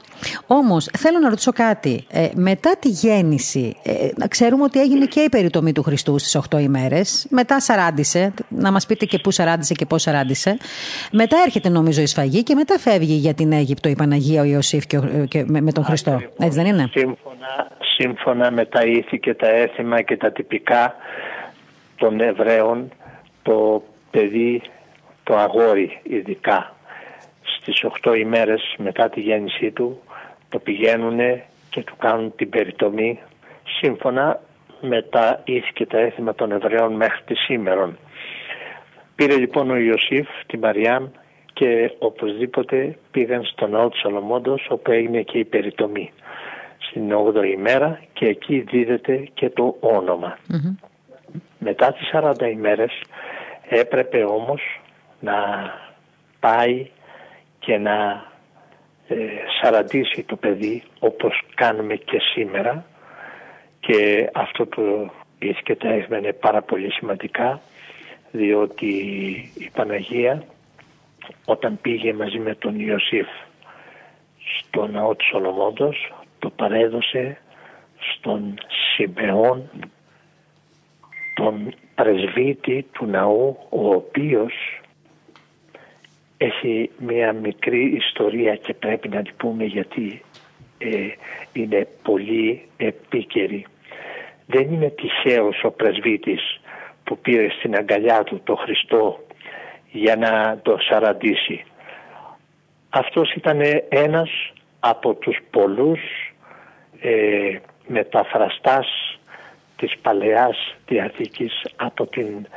[0.47, 2.05] Όμως θέλω να ρωτήσω κάτι.
[2.33, 3.75] Μετά τη γέννηση
[4.27, 7.25] ξέρουμε ότι έγινε και η περιτομή του Χριστού στις 8 ημέρες.
[7.29, 8.33] Μετά σαράντισε.
[8.47, 10.57] Να μας πείτε και πού σαράντισε και πώς σαράντισε.
[11.11, 14.85] Μετά έρχεται νομίζω η σφαγή και μετά φεύγει για την Αίγυπτο η Παναγία, ο Ιωσήφ
[14.85, 14.99] και,
[15.45, 16.21] με, τον Χριστό.
[16.37, 17.67] Έτσι δεν είναι; Σύμφωνα
[18.51, 20.95] με τα ήθη και τα έθιμα και τα τυπικά
[21.95, 22.91] των Εβραίων
[23.43, 24.61] το παιδί,
[25.23, 26.75] το αγόρι ειδικά
[27.41, 30.01] στις 8 ημέρες μετά τη γέννησή του
[30.49, 31.19] το πηγαίνουν
[31.69, 33.19] και του κάνουν την περιτομή
[33.79, 34.39] σύμφωνα
[34.81, 37.97] με τα ήθη και τα έθιμα των Εβραίων μέχρι τη σήμερα.
[39.15, 41.07] Πήρε λοιπόν ο Ιωσήφ τη Μαριάμ
[41.53, 46.11] και οπωσδήποτε πήγαν στον ναό του Σολομόντος όπου έγινε και η περιτομή
[46.91, 50.37] στην 8η ημέρα και εκεί δίδεται και το ονομα
[51.59, 52.91] Μετά τις 40 ημέρες
[53.69, 54.61] έπρεπε όμως
[55.19, 55.35] να
[56.39, 56.89] πάει
[57.59, 58.25] και να
[59.07, 59.15] ε,
[59.61, 62.85] σαραντήσει το παιδί όπως κάνουμε και σήμερα
[63.79, 65.11] και αυτό το
[65.63, 67.61] και τα είναι πάρα πολύ σημαντικά
[68.31, 68.87] διότι
[69.57, 70.43] η Παναγία
[71.45, 73.27] όταν πήγε μαζί με τον Ιωσήφ
[74.37, 76.11] στο ναό του Σολομόντος
[76.41, 77.37] το παρέδωσε
[77.97, 79.69] στον Σιμεών
[81.35, 84.53] τον πρεσβήτη του ναού ο οποίος
[86.37, 90.21] έχει μια μικρή ιστορία και πρέπει να την πούμε γιατί
[90.77, 91.07] ε,
[91.53, 93.65] είναι πολύ επίκαιρη.
[94.45, 96.61] Δεν είναι τυχαίος ο πρεσβήτης
[97.03, 99.25] που πήρε στην αγκαλιά του το Χριστό
[99.91, 101.63] για να το σαραντήσει.
[102.89, 104.29] Αυτός ήταν ένας
[104.79, 105.99] από τους πολλούς
[107.01, 108.87] ε, μεταφραστάς
[109.75, 112.47] της Παλαιάς Διαθήκης από την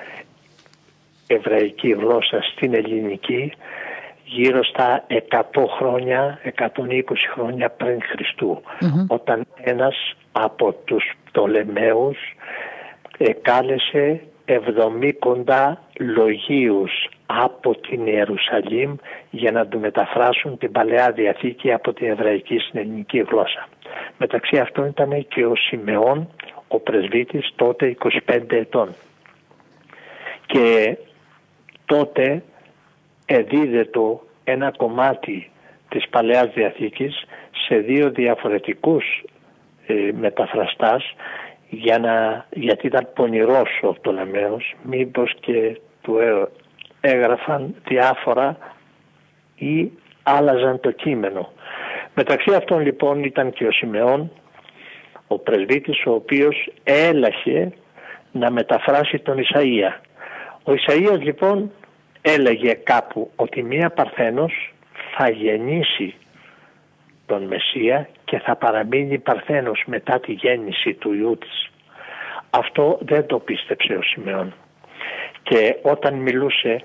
[1.26, 3.52] εβραϊκή γλώσσα στην ελληνική
[4.24, 7.02] γύρω στα 100 χρόνια, 120
[7.34, 7.98] χρόνια πριν
[9.06, 12.18] όταν ένας από τους Πτολεμαίους
[13.42, 18.94] κάλεσε 70 κοντά λογίους από την Ιερουσαλήμ
[19.30, 23.68] για να του μεταφράσουν την Παλαιά Διαθήκη από την Εβραϊκή στην ελληνική γλώσσα.
[24.18, 26.28] Μεταξύ αυτών ήταν και ο Σιμεών,
[26.68, 27.96] ο πρεσβύτης, τότε
[28.26, 28.94] 25 ετών.
[30.46, 30.96] Και
[31.84, 32.42] τότε
[33.26, 34.00] εδίδεται
[34.44, 35.50] ένα κομμάτι
[35.88, 37.24] της Παλαιάς Διαθήκης
[37.66, 39.24] σε δύο διαφορετικούς
[39.86, 41.14] ε, μεταφραστάς
[41.68, 46.18] για να, γιατί ήταν πονηρός ο Πτολεμαίος μήπως και του
[47.06, 48.56] έγραφαν διάφορα
[49.54, 49.90] ή
[50.22, 51.52] άλλαζαν το κείμενο.
[52.14, 54.30] Μεταξύ αυτών λοιπόν ήταν και ο Σιμεών,
[55.26, 57.72] ο πρεσβύτης ο οποίος έλαχε
[58.32, 60.00] να μεταφράσει τον Ισαΐα.
[60.64, 61.70] Ο Ισαΐας λοιπόν
[62.22, 64.74] έλεγε κάπου ότι μία Παρθένος
[65.16, 66.14] θα γεννήσει
[67.26, 71.70] τον Μεσσία και θα παραμείνει Παρθένος μετά τη γέννηση του Ιού της.
[72.50, 74.54] Αυτό δεν το πίστεψε ο Σιμεών.
[75.42, 76.82] Και όταν μιλούσε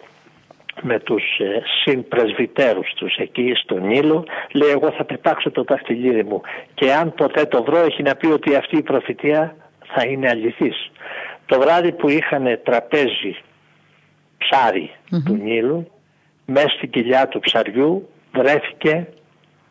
[0.81, 6.41] με τους ε, συμπρεσβυτέρους τους εκεί στον Νείλο λέει εγώ θα πετάξω το δαχτυλίδι μου
[6.73, 9.55] και αν ποτέ το βρω έχει να πει ότι αυτή η προφητεία
[9.87, 10.91] θα είναι αληθής.
[11.45, 13.35] Το βράδυ που είχαν τραπέζι
[15.25, 15.91] του Νείλου
[16.45, 19.07] μέσα στην κοιλιά του ψαριού βρέθηκε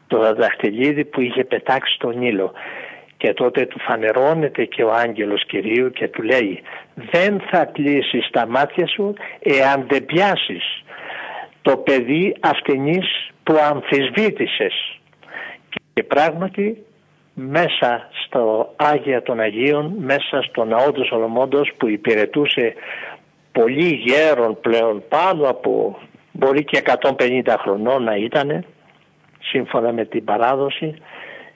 [0.07, 2.53] το δαχτυλίδι που είχε πετάξει στον Νείλο
[3.17, 6.63] και τότε του φανερώνεται και ο άγγελος Κυρίου και του λέει
[6.95, 10.83] δεν θα κλείσεις τα μάτια σου εάν δεν πιάσεις
[11.69, 15.01] το παιδί αυτενής που αμφισβήτησες.
[15.93, 16.85] Και πράγματι
[17.35, 22.75] μέσα στο Άγια των Αγίων, μέσα στο ναό του Σολομόντος που υπηρετούσε
[23.53, 25.99] πολύ γέρον πλέον πάνω από
[26.33, 28.65] μπορεί και 150 χρονών να ήταν
[29.41, 30.95] σύμφωνα με την παράδοση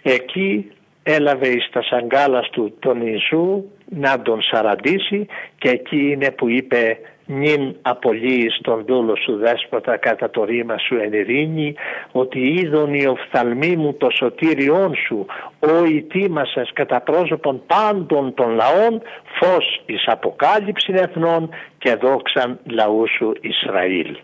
[0.03, 5.27] εκεί έλαβε εις τα σαγκάλας του τον Ιησού να τον σαραντήσει
[5.59, 6.99] και εκεί είναι που είπε
[7.39, 11.75] νυν απολύεις τον δούλο σου δέσποτα κατά το ρήμα σου εν ειρήνη,
[12.13, 15.27] ότι είδον οι οφθαλμοί μου το σωτήριόν σου,
[15.59, 19.03] ο ητήμασας κατά πρόσωπον πάντων των λαών,
[19.39, 24.17] φως εις αποκάλυψη εθνών και δόξαν λαού σου Ισραήλ.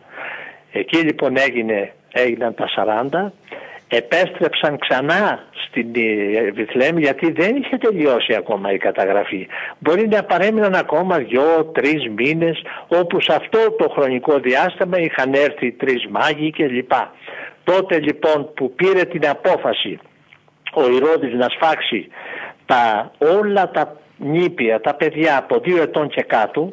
[0.72, 3.32] Εκεί λοιπόν έγινε, έγιναν τα 40
[3.88, 9.46] επέστρεψαν ξανά στην ε, Βιθλέμ γιατί δεν είχε τελειώσει ακόμα η καταγραφή.
[9.78, 16.06] Μπορεί να παρέμειναν ακόμα δυο-τρεις μήνες όπου σε αυτό το χρονικό διάστημα είχαν έρθει τρεις
[16.10, 16.92] μάγοι κλπ.
[17.64, 19.98] Τότε λοιπόν που πήρε την απόφαση
[20.74, 22.08] ο Ηρώδης να σφάξει
[22.66, 26.72] τα, όλα τα νήπια, τα παιδιά από δύο ετών και κάτω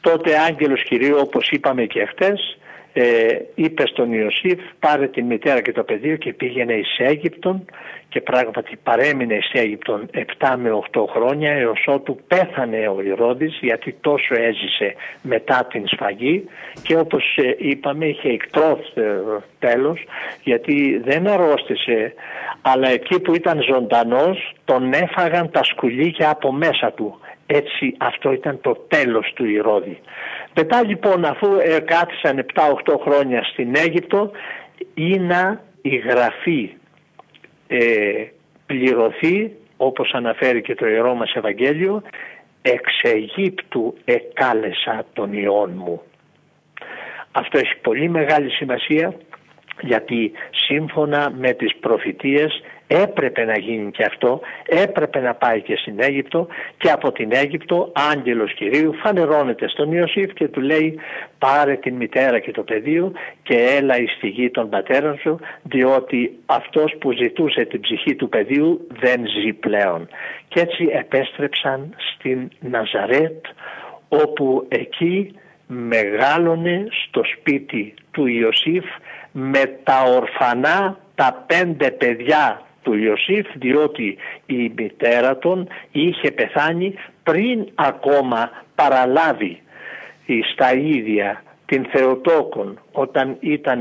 [0.00, 2.58] τότε άγγελος Κυρίου όπως είπαμε και χτες
[2.98, 7.64] ε, είπε στον Ιωσήφ πάρε τη μητέρα και το παιδί και πήγαινε εις Αίγυπτον
[8.08, 13.96] και πράγματι παρέμεινε εις Αίγυπτον 7 με 8 χρόνια έως ότου πέθανε ο Ηρώδης γιατί
[14.00, 16.48] τόσο έζησε μετά την σφαγή
[16.82, 19.20] και όπως ε, είπαμε είχε εκτρόθ ε,
[19.58, 20.04] τέλος
[20.42, 22.14] γιατί δεν αρρώστησε
[22.62, 28.60] αλλά εκεί που ήταν ζωντανός τον έφαγαν τα σκουλίκια από μέσα του έτσι αυτό ήταν
[28.60, 29.98] το τέλος του Ηρώδη.
[30.58, 34.30] Μετά λοιπόν αφού ε, κάθισαν 7-8 χρόνια στην Αίγυπτο
[34.94, 36.70] ή να η γραφή
[37.66, 38.24] ε,
[38.66, 42.02] πληρωθεί όπως αναφέρει και το Ιερό μας Ευαγγέλιο
[42.62, 46.02] εξ Αιγύπτου εκάλεσα τον Υιόν μου.
[47.32, 49.14] Αυτό έχει πολύ μεγάλη σημασία
[49.80, 55.94] γιατί σύμφωνα με τις προφητείες έπρεπε να γίνει και αυτό, έπρεπε να πάει και στην
[56.00, 60.98] Αίγυπτο και από την Αίγυπτο άγγελος Κυρίου φανερώνεται στον Ιωσήφ και του λέει
[61.38, 63.12] πάρε την μητέρα και το παιδί
[63.42, 68.28] και έλα εις τη γη των πατέρων σου διότι αυτός που ζητούσε την ψυχή του
[68.28, 70.08] παιδιού δεν ζει πλέον.
[70.48, 73.44] Και έτσι επέστρεψαν στην Ναζαρέτ
[74.08, 75.34] όπου εκεί
[75.66, 78.84] μεγάλωνε στο σπίτι του Ιωσήφ
[79.32, 84.16] με τα ορφανά τα πέντε παιδιά του Ιωσήφ διότι
[84.46, 89.60] η μητέρα των είχε πεθάνει πριν ακόμα παραλάβει
[90.52, 93.80] στα ίδια την Θεοτόκον όταν ήταν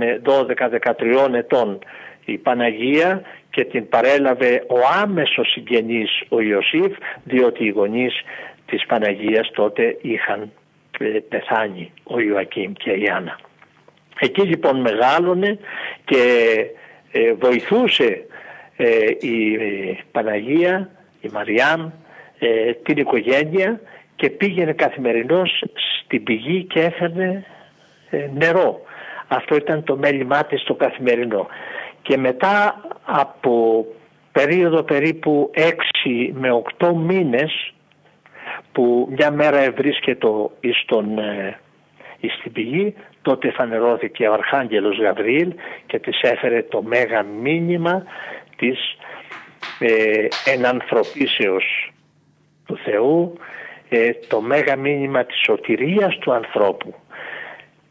[1.27, 1.79] 12-13 ετών
[2.25, 8.13] η Παναγία και την παρέλαβε ο άμεσος συγγενής ο Ιωσήφ διότι οι γονείς
[8.65, 10.51] της Παναγίας τότε είχαν
[10.99, 13.39] ε, πεθάνει ο Ιωακήμ και η Άννα.
[14.19, 15.59] Εκεί λοιπόν μεγάλωνε
[16.05, 16.21] και
[17.11, 18.25] ε, βοηθούσε
[18.77, 19.57] ε, η
[20.11, 20.89] Παναγία,
[21.21, 21.89] η Μαριάμ,
[22.83, 23.79] την οικογένεια
[24.15, 25.63] και πήγαινε καθημερινώς
[26.03, 27.45] στην πηγή και έφερνε
[28.33, 28.81] νερό.
[29.27, 31.47] Αυτό ήταν το μέλημά της το καθημερινό.
[32.01, 33.85] Και μετά από
[34.31, 37.73] περίοδο περίπου 6 με 8 μήνες
[38.71, 40.27] που μια μέρα ευρίσκεται
[40.83, 41.59] στον, ε,
[42.39, 45.53] στην πηγή τότε φανερώθηκε ο Αρχάγγελος Γαβριήλ
[45.85, 48.03] και της έφερε το μέγα μήνυμα
[48.55, 48.79] της
[49.79, 51.93] ε, ενανθρωπίσεως
[52.65, 53.37] του Θεού
[53.89, 56.95] ε, το μέγα μήνυμα της σωτηρίας του ανθρώπου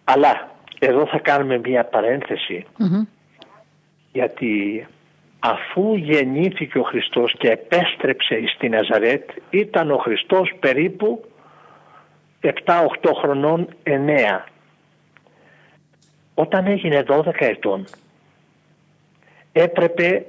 [0.04, 2.64] αλλά εδώ θα κάνουμε μια παρενθεση
[4.12, 4.86] γιατί
[5.38, 11.24] αφού γεννήθηκε ο Χριστός και επέστρεψε στη Ναζαρέτ ήταν ο Χριστός περίπου
[12.40, 12.50] 7-8
[13.20, 13.90] χρονών 9.
[16.34, 17.84] Όταν έγινε 12 ετών
[19.52, 20.26] έπρεπε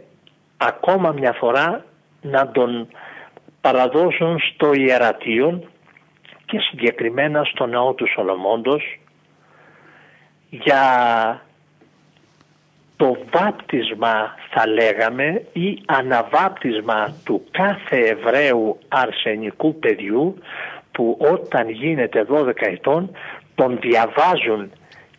[0.57, 1.85] ακόμα μια φορά
[2.21, 2.87] να τον
[3.61, 5.63] παραδώσουν στο ιερατείο
[6.45, 8.99] και συγκεκριμένα στο ναό του Σολομόντος
[10.49, 10.85] για
[12.97, 20.37] το βάπτισμα θα λέγαμε ή αναβάπτισμα του κάθε Εβραίου αρσενικού παιδιού
[20.91, 23.11] που όταν γίνεται 12 ετών
[23.55, 24.71] τον διαβάζουν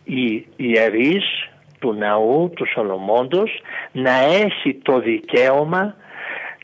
[0.03, 3.61] οι ιερείς του ναού του Σολομόντος
[3.91, 5.95] να έχει το δικαίωμα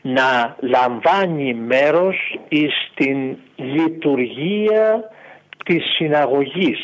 [0.02, 2.38] να λαμβάνει μέρος
[2.86, 5.10] στην λειτουργία
[5.64, 6.78] της συναγωγής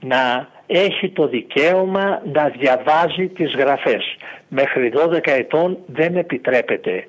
[0.00, 4.16] να έχει το δικαίωμα να διαβάζει τις γραφές.
[4.48, 7.06] Μέχρι 12 ετών δεν επιτρέπεται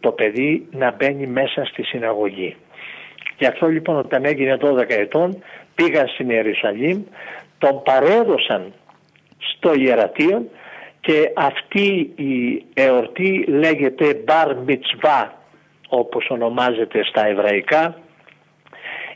[0.00, 2.56] το παιδί να μπαίνει μέσα στη συναγωγή.
[3.38, 5.42] Γι' αυτό λοιπόν όταν έγινε 12 ετών
[5.74, 7.02] πήγαν στην Ιερουσαλήμ,
[7.58, 8.72] τον παρέδωσαν
[9.40, 10.50] στο ιερατείο
[11.00, 15.26] και αυτή η εορτή λέγεται Bar Mitzvah
[15.88, 17.98] όπως ονομάζεται στα εβραϊκά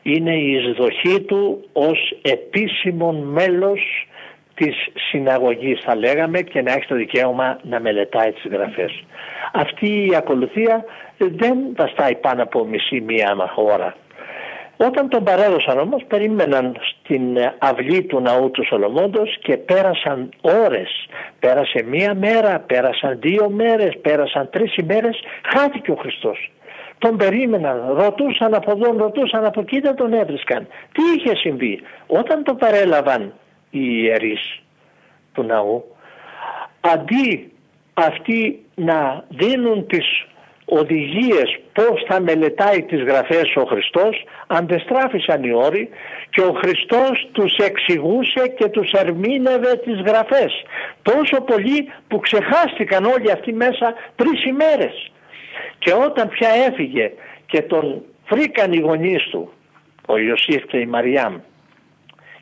[0.02, 4.08] είναι η εισδοχή του ως επίσημο μέλος
[4.54, 4.76] της
[5.10, 9.04] συναγωγής θα λέγαμε και να έχεις το δικαίωμα να μελετάει τις γραφές.
[9.52, 10.84] Αυτή η ακολουθία
[11.16, 13.96] δεν βαστάει πάνω από μισή μία ώρα.
[14.76, 21.06] Όταν τον παρέδωσαν όμως περίμεναν στην αυλή του ναού του Σολομόντος και πέρασαν ώρες.
[21.38, 26.50] Πέρασε μία μέρα, πέρασαν δύο μέρες, πέρασαν τρεις ημέρες, χάθηκε ο Χριστός
[26.98, 30.66] τον περίμεναν, ρωτούσαν από εδώ, ρωτούσαν από εκεί, δεν τον έβρισκαν.
[30.92, 33.32] Τι είχε συμβεί; Όταν τον παρέλαβαν
[33.70, 34.62] οι ιερείς
[35.32, 35.84] του ναού,
[36.80, 37.52] αντί
[37.94, 40.26] αυτοί να δίνουν τις
[40.78, 45.88] οδηγίες πώς θα μελετάει τις γραφές ο Χριστός αντεστράφησαν οι όροι
[46.30, 50.52] και ο Χριστός τους εξηγούσε και τους ερμήνευε τις γραφές.
[51.02, 55.12] Τόσο πολύ που ξεχάστηκαν όλοι αυτοί μέσα τρεις ημέρες.
[55.78, 57.12] Και όταν πια έφυγε
[57.46, 59.52] και τον βρήκαν οι γονείς του,
[60.06, 61.36] ο Ιωσήφ και η Μαριάμ,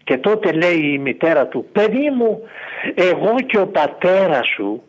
[0.04, 2.40] και τότε λέει η μητέρα του, παιδί μου,
[2.94, 4.82] εγώ και ο πατέρας σου,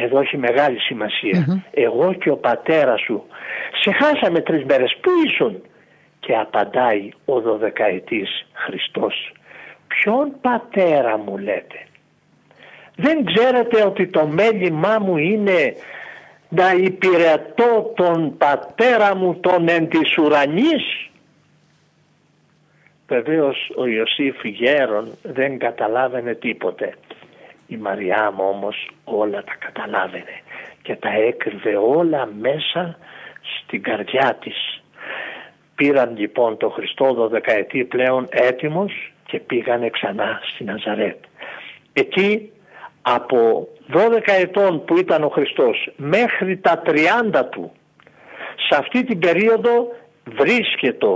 [0.00, 0.78] εδώ έχει μεγάλη
[1.70, 3.22] εγώ και ο πατέρας σου,
[3.82, 5.62] σε χάσαμε τρεις μέρες, πού ήσουν;
[6.20, 9.32] Και απαντάει ο δωδεκαετής Χριστός,
[9.86, 11.78] ποιον πατέρα μου λέτε;
[12.96, 15.74] Δεν ξέρετε ότι το μέλημά μου είναι
[16.48, 21.10] να υπηρετώ τον πατέρα μου τον εν της ουρανής;
[23.08, 26.94] Βεβαίως ο Ιωσήφ γέρον δεν καταλάβαινε τίποτε.
[27.70, 30.40] Η Μαριά μου όμως όλα τα καταλάβαινε
[30.82, 32.98] και τα έκρυβε όλα μέσα
[33.42, 34.82] στην καρδιά της.
[35.74, 41.18] Πήραν λοιπόν το Χριστό δωδεκαετή πλέον έτοιμος και πήγανε ξανά στη Ναζαρέτ.
[41.92, 42.52] Εκεί
[43.02, 47.72] από 12 ετών που ήταν ο Χριστός μέχρι τα 30 του
[48.68, 49.88] σε αυτή την περίοδο
[50.24, 51.06] βρίσκεται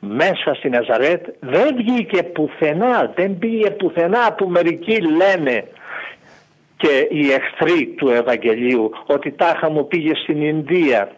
[0.00, 5.64] μέσα στη Ναζαρέτ δεν βγήκε πουθενά δεν πήγε πουθενά που μερικοί λένε
[6.80, 11.10] και οι εχθροί του Ευαγγελίου ότι τάχα μου πήγε στην Ινδία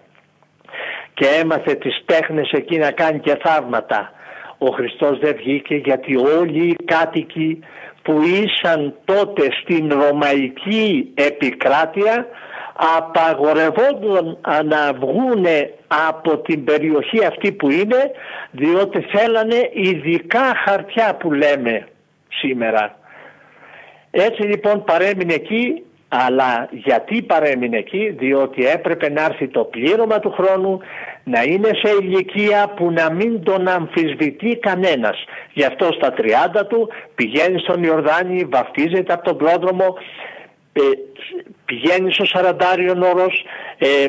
[1.14, 4.12] και έμαθε τις τέχνες εκεί να κάνει και θαύματα
[4.58, 7.58] ο Χριστός δεν βγήκε γιατί όλοι οι κάτοικοι
[8.02, 12.26] που ήσαν τότε στην Ρωμαϊκή επικράτεια
[12.98, 15.46] απαγορευόντων να βγουν
[16.08, 18.10] από την περιοχή αυτή που είναι
[18.50, 21.88] διότι θέλανε ειδικά χαρτιά που λέμε
[22.28, 22.96] σήμερα.
[24.14, 25.82] Έτσι λοιπόν παρέμεινε εκεί
[26.14, 30.80] αλλά γιατί παρέμεινε εκεί, διότι έπρεπε να έρθει το πλήρωμα του χρόνου,
[31.24, 35.24] να είναι σε ηλικία που να μην τον αμφισβητεί κανένας.
[35.52, 39.96] Γι' αυτό στα 30 του πηγαίνει στον Ιορδάνη, βαφτίζεται από τον πρόδρομο,
[40.72, 40.80] ε,
[41.64, 43.44] πηγαίνει στο Σαραντάριον όρος,
[43.78, 44.06] ε,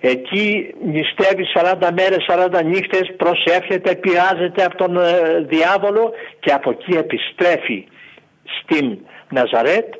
[0.00, 6.96] εκεί νηστεύει 40 μέρες, 40 νύχτες, προσεύχεται, πειράζεται από τον ε, διάβολο και από εκεί
[6.96, 7.86] επιστρέφει
[8.62, 8.98] στην
[9.30, 9.94] Ναζαρέτ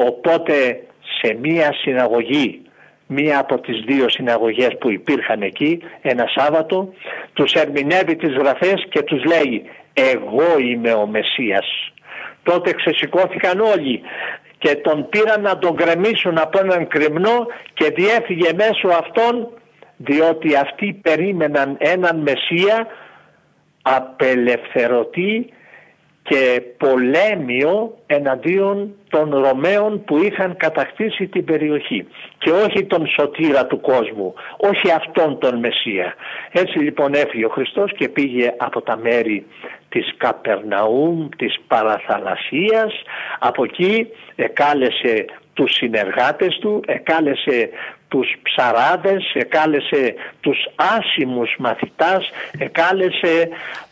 [0.00, 0.80] Οπότε
[1.20, 2.62] σε μία συναγωγή,
[3.06, 6.92] μία από τις δύο συναγωγές που υπήρχαν εκεί, ένα Σάββατο,
[7.32, 9.62] τους ερμηνεύει τις γραφές και τους λέει
[9.92, 11.92] «Εγώ είμαι ο Μεσσίας».
[12.42, 14.00] Τότε ξεσηκώθηκαν όλοι
[14.58, 19.48] και τον πήραν να τον κρεμίσουν από έναν κρυμνό και διέφυγε μέσω αυτών
[19.96, 22.86] διότι αυτοί περίμεναν έναν Μεσσία
[23.82, 25.52] απελευθερωτή
[26.28, 32.06] και πολέμιο εναντίον των Ρωμαίων που είχαν κατακτήσει την περιοχή
[32.38, 36.14] και όχι τον σωτήρα του κόσμου, όχι αυτόν τον Μεσσία.
[36.52, 39.46] Έτσι λοιπόν έφυγε ο Χριστός και πήγε από τα μέρη
[39.88, 43.02] της Καπερναούμ, της Παραθαλασσίας,
[43.38, 44.06] από εκεί
[44.36, 45.24] εκάλεσε
[45.54, 47.70] τους συνεργάτες του, εκάλεσε
[48.08, 53.48] τους ψαράδες, εκάλεσε τους άσημους μαθητάς, εκάλεσε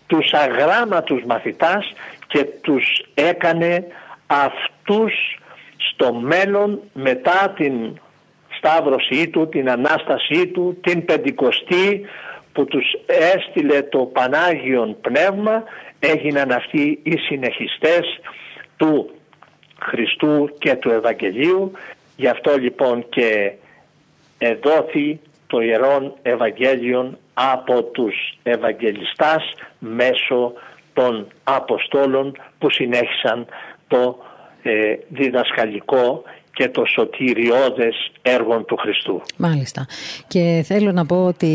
[0.06, 1.92] τους αγράμματους μαθητάς
[2.26, 3.86] και τους έκανε
[4.26, 5.12] αυτούς
[5.76, 8.00] στο μέλλον μετά την
[8.56, 12.06] σταύρωσή του, την Ανάστασή του, την Πεντηκοστή
[12.52, 15.62] που τους έστειλε το Πανάγιον Πνεύμα
[15.98, 18.20] έγιναν αυτοί οι συνεχιστές
[18.76, 19.10] του
[19.80, 21.72] Χριστού και του Ευαγγελίου.
[22.16, 23.52] Γι' αυτό λοιπόν και
[24.38, 30.52] εδόθη το Ιερόν Ευαγγέλιον από τους Ευαγγελιστάς μέσω
[30.96, 33.46] των Αποστόλων που συνέχισαν
[33.88, 34.18] το
[34.62, 34.72] ε,
[35.08, 36.22] διδασκαλικό
[36.52, 39.22] και το σωτηριώδες έργο του Χριστού.
[39.36, 39.86] Μάλιστα.
[40.28, 41.46] Και θέλω να πω ότι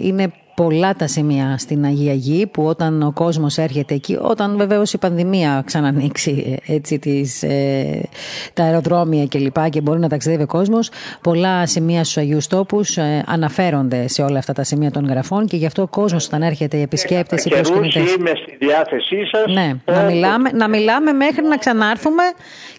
[0.00, 4.92] είναι πολλά τα σημεία στην Αγία Γη που όταν ο κόσμος έρχεται εκεί, όταν βεβαίως
[4.92, 8.08] η πανδημία ξανανοίξει ε, έτσι, τις, ε,
[8.54, 10.90] τα αεροδρόμια και λοιπά και μπορεί να ταξιδεύει ο κόσμος,
[11.20, 15.56] πολλά σημεία στους Αγίους Τόπους ε, αναφέρονται σε όλα αυτά τα σημεία των γραφών και
[15.56, 18.14] γι' αυτό ο κόσμος όταν έρχεται οι επισκέπτες, οι προσκυνητές.
[18.14, 19.54] είμαι στη διάθεσή σας.
[19.54, 22.22] Ναι, να μιλάμε, να μιλάμε μέχρι να ξανάρθουμε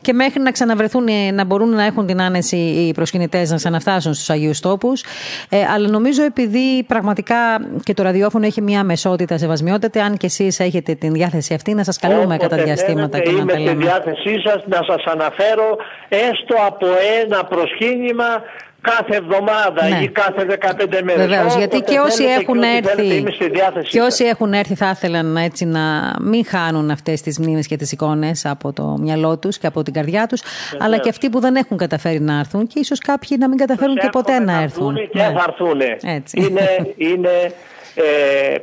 [0.01, 4.29] και μέχρι να ξαναβρεθούν, να μπορούν να έχουν την άνεση οι προσκυνητές να ξαναφτάσουν στους
[4.29, 5.03] Αγίους Τόπους.
[5.49, 7.35] Ε, αλλά νομίζω επειδή πραγματικά
[7.83, 10.03] και το ραδιόφωνο έχει μια μεσότητα σεβασμιότητα.
[10.03, 13.59] Αν και εσείς έχετε την διάθεση αυτή, να σας καλούμε κατά διαστήματα και να τα
[13.59, 13.71] λέμε.
[13.71, 15.77] Είμαι στη διάθεσή σας να σας αναφέρω
[16.09, 16.87] έστω από
[17.21, 18.41] ένα προσκύνημα
[18.81, 19.99] κάθε εβδομάδα ναι.
[20.03, 21.27] ή κάθε 15 μέρες.
[21.27, 23.23] Βεβαίως, γιατί και όσοι έχουν έρθει
[23.89, 27.91] και όσοι έχουν έρθει θα ήθελαν έτσι να μην χάνουν αυτές τις μνήμες και τις
[27.91, 30.41] εικόνες από το μυαλό τους και από την καρδιά τους,
[30.79, 33.97] αλλά και αυτοί που δεν έχουν καταφέρει να έρθουν και ίσως κάποιοι να μην καταφέρουν
[33.97, 34.95] και ποτέ να έρθουν.
[34.95, 35.23] Και ναι.
[35.23, 35.79] θα έρθουν.
[36.33, 37.53] Είναι, είναι
[37.95, 38.55] ε,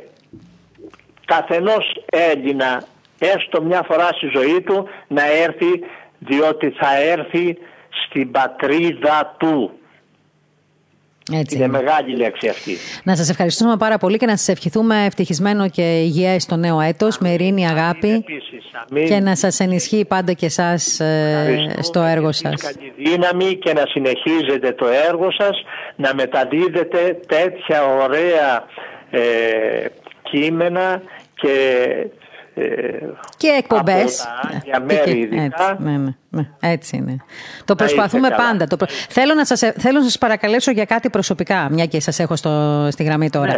[1.25, 2.83] καθενός Έλληνα
[3.19, 5.83] έστω μια φορά στη ζωή του να έρθει
[6.19, 7.57] διότι θα έρθει
[8.05, 9.71] στην πατρίδα του
[11.31, 12.71] έτσι είναι, μεγάλη λέξη αυτή.
[13.03, 17.17] Να σας ευχαριστούμε πάρα πολύ και να σας ευχηθούμε ευτυχισμένο και υγιέ στο νέο έτος,
[17.17, 18.23] με ειρήνη, αγάπη.
[19.07, 22.61] Και να σας ενισχύει πάντα και εσάς ε, στο έργο σας.
[22.61, 25.63] Καλή δύναμη και να συνεχίζετε το έργο σας,
[25.95, 28.65] να μεταδίδετε τέτοια ωραία
[29.09, 29.85] ε,
[30.21, 31.01] κείμενα
[31.33, 31.51] και
[33.37, 34.27] και εκπομπές.
[34.63, 35.77] Για μέρη ειδικά.
[35.79, 37.15] Ναι, ναι, ναι, έτσι είναι.
[37.65, 38.67] Το προσπαθούμε πάντα.
[38.67, 42.35] Το Θέλω, να σας, θέλω να σας παρακαλέσω για κάτι προσωπικά, μια και σας έχω
[42.35, 43.55] στο, στη γραμμή τώρα.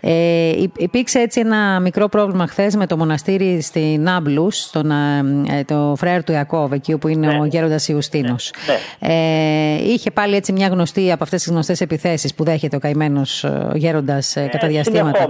[0.00, 0.10] Ναι.
[0.12, 5.94] Ε, υπήρξε έτσι ένα μικρό πρόβλημα χθες με το μοναστήρι στην Νάμπλους, στον, ε, το
[5.98, 8.52] φρέαρ του Ιακώβ, εκεί όπου είναι ο γέροντας Ιουστίνος.
[8.98, 9.10] Ε,
[9.82, 13.70] είχε πάλι έτσι μια γνωστή από αυτές τις γνωστές επιθέσεις που δέχεται ο καημένος ε,
[13.74, 15.26] γέροντας ε, κατά διαστήματα.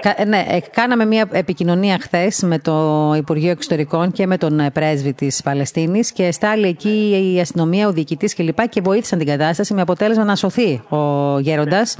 [0.00, 5.12] Κα, ναι, κάναμε μια επικοινωνία χθες με το Υπουργείο Εξωτερικών και με τον ε, πρέσβη
[5.12, 8.60] της Παλαιστίνης και στάλει εκεί η αστυνομία, ο διοικητής κλπ.
[8.60, 10.98] Και, και βοήθησαν την κατάσταση με αποτέλεσμα να σωθεί ο
[11.38, 11.98] γέροντας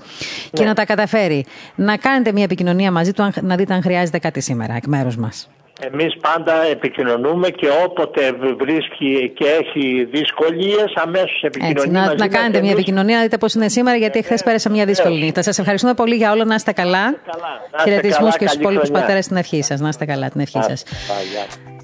[0.52, 0.68] και ναι.
[0.68, 1.44] να τα καταφέρει.
[1.74, 5.50] Να κάνετε μια επικοινωνία μαζί του, να δείτε αν χρειάζεται κάτι σήμερα εκ μέρους μας.
[5.92, 11.98] Εμείς πάντα επικοινωνούμε και όποτε βρίσκει και έχει δυσκολίες αμέσως επικοινωνούμε.
[11.98, 14.84] να, να κάνετε μια επικοινωνία, να δείτε πώς είναι σήμερα, γιατί ε, χθες πέρασα μια
[14.84, 15.42] δύσκολη νύχτα.
[15.42, 17.14] Σας ευχαριστούμε πολύ για όλο, να είστε καλά.
[17.14, 17.82] καλά.
[17.84, 19.80] Χαιρετισμούς και στους υπόλοιπους πατέρες στην αρχή σας.
[19.80, 20.84] Να είστε καλά την ευχή σας.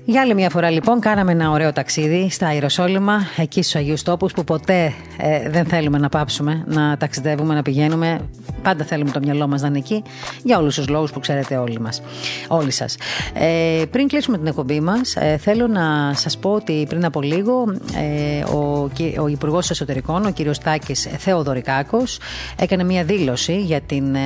[0.08, 4.32] Για άλλη μια φορά λοιπόν κάναμε ένα ωραίο ταξίδι στα Ιεροσόλυμα, εκεί στους Αγίους Τόπους
[4.32, 8.20] που ποτέ ε, δεν θέλουμε να πάψουμε, να ταξιδεύουμε, να πηγαίνουμε.
[8.62, 10.02] Πάντα θέλουμε το μυαλό μας να είναι εκεί,
[10.42, 12.02] για όλους τους λόγους που ξέρετε όλοι μας,
[12.48, 12.96] όλοι σας.
[13.34, 17.64] Ε, πριν κλείσουμε την εκπομπή μας, ε, θέλω να σας πω ότι πριν από λίγο
[17.96, 18.90] ε, ο,
[19.22, 22.18] ο Υπουργός Εσωτερικών, ο κύριος Τάκης Θεοδωρικάκος,
[22.58, 24.20] έκανε μια δήλωση για την ε,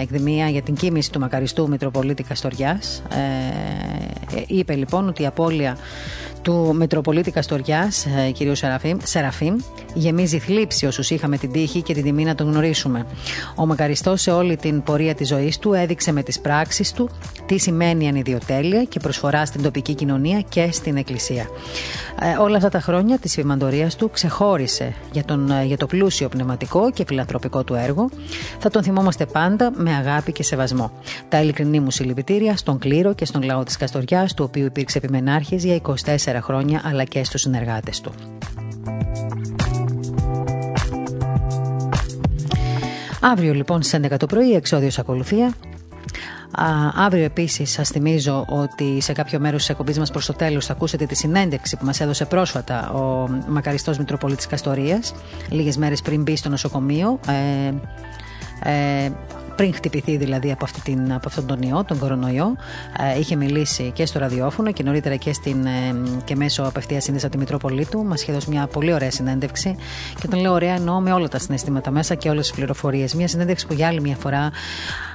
[0.00, 3.02] εκδημία, για την κίνηση του μακαριστού Μητροπολίτη Καστοριάς.
[4.36, 5.76] Ε, είπε λοιπόν ότι η απώλεια
[6.42, 8.56] του Μητροπολίτη Καστοριάς, ε, κ.
[8.56, 9.56] Σεραφείμ, Σεραφείμ,
[9.94, 13.06] γεμίζει θλίψη όσους είχαμε την τύχη και την τιμή να τον γνωρίσουμε.
[13.54, 17.10] Ο Μακαριστός σε όλη την πορεία της ζωής του έδειξε με τις πράξεις του
[17.50, 21.46] τι σημαίνει ανιδιοτέλεια και προσφορά στην τοπική κοινωνία και στην Εκκλησία.
[22.20, 26.28] Ε, όλα αυτά τα χρόνια της φημαντορία του ξεχώρισε για, τον, ε, για το πλούσιο
[26.28, 28.08] πνευματικό και φιλανθρωπικό του έργο.
[28.58, 30.92] Θα τον θυμόμαστε πάντα με αγάπη και σεβασμό.
[31.28, 35.64] Τα ειλικρινή μου συλληπιτήρια στον κλήρο και στον λαό της Καστοριάς, του οποίου υπήρξε επιμενάρχης
[35.64, 35.94] για 24
[36.40, 38.12] χρόνια αλλά και στους συνεργάτες του.
[43.20, 45.54] Αύριο λοιπόν στις 11 το πρωί εξόδιος ακολουθία.
[46.52, 50.66] Α, αύριο επίσης σας θυμίζω ότι σε κάποιο μέρος της εκπομπής μας προς το τέλος
[50.66, 55.14] θα ακούσετε τη συνέντευξη που μας έδωσε πρόσφατα ο μακαριστός Μητροπολίτης Καστορίας,
[55.48, 57.20] λίγες μέρες πριν μπει στο νοσοκομείο.
[57.26, 57.72] Ε,
[58.70, 59.10] ε,
[59.60, 62.56] πριν χτυπηθεί δηλαδή από, αυτή την, από αυτόν τον ιό, τον κορονοϊό.
[63.14, 65.94] Ε, είχε μιλήσει και στο ραδιόφωνο και νωρίτερα και, στην, ε,
[66.24, 68.04] και μέσω απευθείας σύνδεσης από τη Μητρόπολίτου.
[68.04, 69.76] Μας είχε δώσει μια πολύ ωραία συνέντευξη.
[70.20, 73.14] Και τον λέω ωραία εννοώ με όλα τα συναισθήματα μέσα και όλες τις πληροφορίες.
[73.14, 74.50] Μια συνέντευξη που για άλλη μια φορά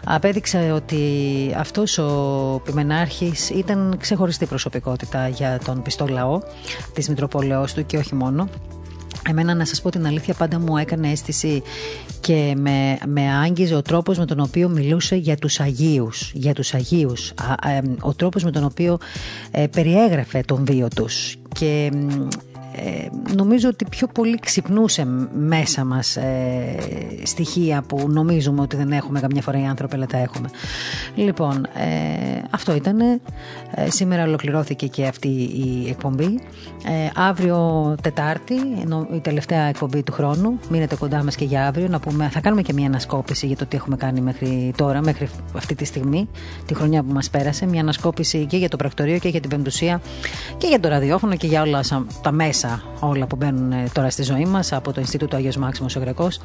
[0.04, 1.02] απέδειξε ότι
[1.58, 6.40] αυτός ο Πιμενάρχη ήταν ξεχωριστή προσωπικότητα για τον πιστό λαό
[6.94, 8.50] της Μητροπόλεω του και όχι μόνο.
[9.30, 11.64] Εμένα να σας πω την αλήθεια πάντα μου έκανε αίσθηση
[12.20, 16.32] και με, με άγγιζε ο τρόπος με τον οποίο μιλούσε για τους Αγίους.
[16.34, 17.34] Για τους Αγίους.
[18.00, 18.98] ο τρόπος με τον οποίο
[19.52, 21.36] ε, περιέγραφε τον βίο τους.
[21.56, 22.28] Και ε,
[23.36, 26.76] νομίζω ότι πιο πολύ ξυπνούσε μέσα μας ε,
[27.24, 30.50] στοιχεία που νομίζουμε ότι δεν έχουμε καμιά φορά οι άνθρωποι αλλά τα έχουμε.
[31.16, 33.00] Λοιπόν, ε, αυτό ήταν.
[33.02, 33.20] Ε,
[33.88, 36.40] σήμερα ολοκληρώθηκε και αυτή η εκπομπή.
[37.16, 38.54] αύριο Τετάρτη,
[39.14, 40.60] η τελευταία εκπομπή του χρόνου.
[40.70, 41.88] Μείνετε κοντά μας και για αύριο.
[41.88, 45.30] Να πούμε, θα κάνουμε και μια ανασκόπηση για το τι έχουμε κάνει μέχρι τώρα, μέχρι
[45.56, 46.30] αυτή τη στιγμή,
[46.66, 47.66] τη χρονιά που μας πέρασε.
[47.66, 50.02] Μια ανασκόπηση και για το πρακτορείο και για την πεμπτουσία
[50.58, 51.84] και για το ραδιόφωνο και για όλα
[52.22, 52.65] τα μέσα
[53.00, 56.40] όλα που μπαίνουν ε, τώρα στη ζωή μας από το Ινστιτούτο Αγίο Μάξιμος ο Γρεκός.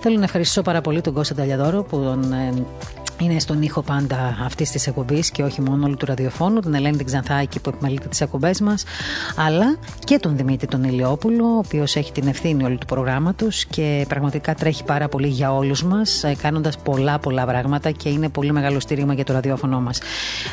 [0.00, 2.52] Θέλω να ευχαριστήσω πάρα πολύ τον Κώστα Ταλιαδόρο που τον ε,
[3.20, 6.96] είναι στον ήχο πάντα αυτής της εκπομπής και όχι μόνο όλου του ραδιοφώνου, την Ελένη
[6.96, 8.84] την Ξανθάκη που επιμελείται τις εκπομπές μας,
[9.36, 14.04] αλλά και τον Δημήτρη τον Ηλιόπουλο, ο οποίος έχει την ευθύνη όλου του προγράμματος και
[14.08, 18.52] πραγματικά τρέχει πάρα πολύ για όλους μας, ε, κάνοντας πολλά πολλά πράγματα και είναι πολύ
[18.52, 19.98] μεγάλο στήριγμα για το ραδιόφωνο μας.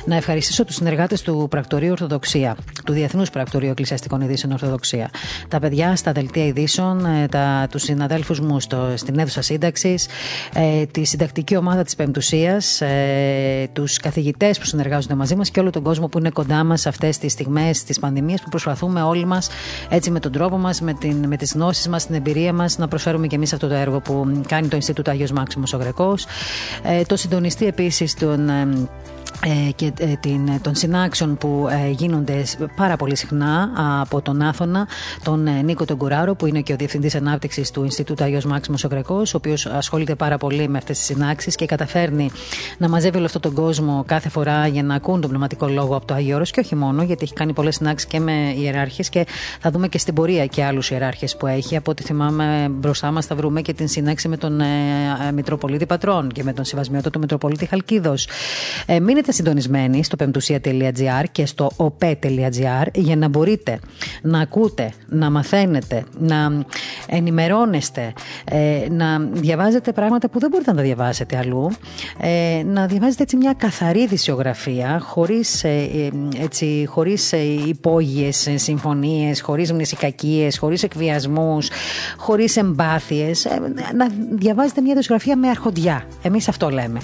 [0.06, 5.10] Να ευχαριστήσω τους συνεργάτες του Πρακτορείου Ορθοδοξία, του Διεθνούς Πρακτορείου Εκκλησιαστικών Ειδήσεων Ορθοδοξία,
[5.48, 7.28] τα παιδιά στα δελτία ειδήσεων, ε,
[7.70, 10.08] τους συναδέλφους μου στο, στην αίθουσα σύνταξης,
[10.54, 12.49] ε, τη συντακτική ομάδα της Πεμπτουσίας
[12.82, 16.86] ε, τους καθηγητές που συνεργάζονται μαζί μας και όλο τον κόσμο που είναι κοντά μας
[16.86, 19.50] αυτές τις στιγμές της πανδημίας που προσπαθούμε όλοι μας
[19.90, 20.98] έτσι με τον τρόπο μας, με,
[21.28, 24.42] με τις γνώσεις μας, την εμπειρία μας να προσφέρουμε και εμείς αυτό το έργο που
[24.48, 26.26] κάνει το Ινστιτούτο Αγίο Μάξιμος ο Γρεκός.
[26.84, 28.88] Ε, το συντονιστή επίσης των ε, ε,
[29.76, 32.44] και ε, την, των συνάξεων που ε, γίνονται
[32.76, 33.72] πάρα πολύ συχνά
[34.02, 34.88] από τον Άθωνα,
[35.24, 38.90] τον Νίκο τον Κουράρο, που είναι και ο Διευθυντής Ανάπτυξης του Ινστιτούτου Αγίο Μάξιμος ο
[39.10, 42.32] ο οποίος ασχολείται πάρα πολύ με αυτές τις συνάξεις και καταφέρνει
[42.78, 46.06] να μαζεύει όλο αυτόν τον κόσμο κάθε φορά για να ακούν τον πνευματικό λόγο από
[46.06, 49.26] το Άγιο Όρος και όχι μόνο, γιατί έχει κάνει πολλές συνάξεις και με ιεράρχες και
[49.60, 51.76] θα δούμε και στην πορεία και άλλους ιεράρχες που έχει.
[51.76, 54.62] Από ό,τι θυμάμαι, μπροστά μας θα βρούμε και την συνάξη με τον
[55.34, 58.28] Μητροπολίτη Πατρών και με τον Σεβασμιότο του Μητροπολίτη Χαλκίδος.
[58.86, 63.80] Ε, μείνετε συντονισμένοι στο πεμπτουσία.gr και στο op.gr για να μπορείτε
[64.22, 66.64] να ακούτε, να μαθαίνετε, να
[67.08, 68.14] ενημερώνεστε,
[68.52, 71.70] ε, να διαβάζετε πράγματα που δεν μπορείτε να τα διαβάσετε αλλού,
[72.20, 76.10] ε, να διαβάζετε έτσι μια καθαρή δυσιογραφία, χωρίς, ε,
[76.42, 77.32] έτσι, χωρίς
[77.68, 81.70] υπόγειες συμφωνίες, χωρίς μνησικακίες, χωρίς εκβιασμούς,
[82.18, 83.48] χωρίς εμπάθειες,
[83.96, 86.04] να διαβάζετε μια δυσιογραφία με αρχοντιά.
[86.22, 87.00] Εμείς αυτό λέμε.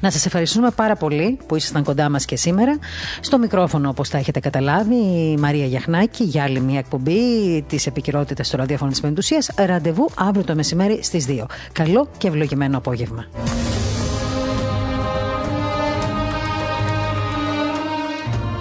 [0.00, 2.78] Να σας ευχαριστούμε πάρα πολύ που ήσασταν κοντά μας και σήμερα.
[3.20, 8.46] Στο μικρόφωνο, όπως θα έχετε καταλάβει, η Μαρία Γιαχνάκη για άλλη μια εκπομπή της επικαιρότητας
[8.46, 9.44] στο ραδιόφωνο τη Πεντουσία.
[9.56, 11.44] Ραντεβού αύριο το μεσημέρι στις 2.
[11.72, 13.26] Καλό και ευλογημένο απόγευμα.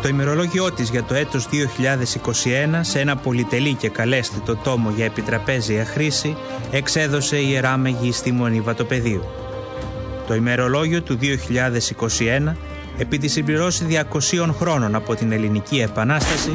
[0.01, 5.85] Το ημερολόγιο της για το έτος 2021 σε ένα πολυτελή και καλέσθητο τόμο για επιτραπέζια
[5.85, 6.35] χρήση
[6.71, 9.23] εξέδωσε η Ιερά Μεγιστή Μονή Βατοπεδίου.
[10.27, 11.17] Το ημερολόγιο του
[12.47, 12.55] 2021
[12.97, 16.51] επί τη συμπληρώση 200 χρόνων από την Ελληνική Επανάσταση,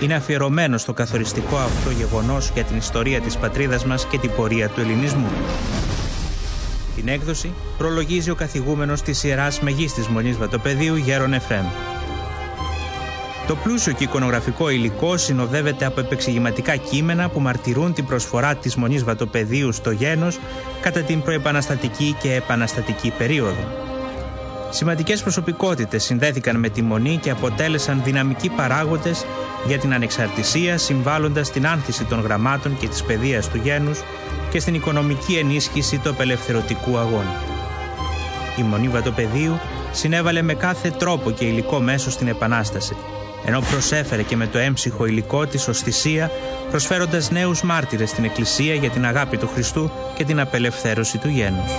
[0.00, 4.68] είναι αφιερωμένο στο καθοριστικό αυτό γεγονός για την ιστορία της πατρίδας μας και την πορεία
[4.68, 5.28] του ελληνισμού.
[6.96, 11.66] Την έκδοση προλογίζει ο καθηγούμενος της Ιεράς Μεγίστης Μονής Βατοπεδίου Γέρον Εφρέμ.
[13.46, 19.04] Το πλούσιο και εικονογραφικό υλικό συνοδεύεται από επεξηγηματικά κείμενα που μαρτυρούν την προσφορά της Μονής
[19.04, 20.38] Βατοπεδίου στο γένος
[20.80, 23.89] κατά την προεπαναστατική και επαναστατική περίοδο.
[24.70, 29.26] Σημαντικές προσωπικότητες συνδέθηκαν με τη Μονή και αποτέλεσαν δυναμικοί παράγοντες
[29.66, 34.02] για την ανεξαρτησία συμβάλλοντας στην άνθηση των γραμμάτων και της παιδείας του γένους
[34.50, 37.42] και στην οικονομική ενίσχυση του απελευθερωτικού αγώνα.
[38.58, 39.58] Η Μονή Βατοπεδίου
[39.92, 42.96] συνέβαλε με κάθε τρόπο και υλικό μέσο στην Επανάσταση,
[43.44, 46.30] ενώ προσέφερε και με το έμψυχο υλικό της ως θυσία,
[46.70, 51.70] προσφέροντας νέους μάρτυρες στην Εκκλησία για την αγάπη του Χριστού και την απελευθέρωση του γένους.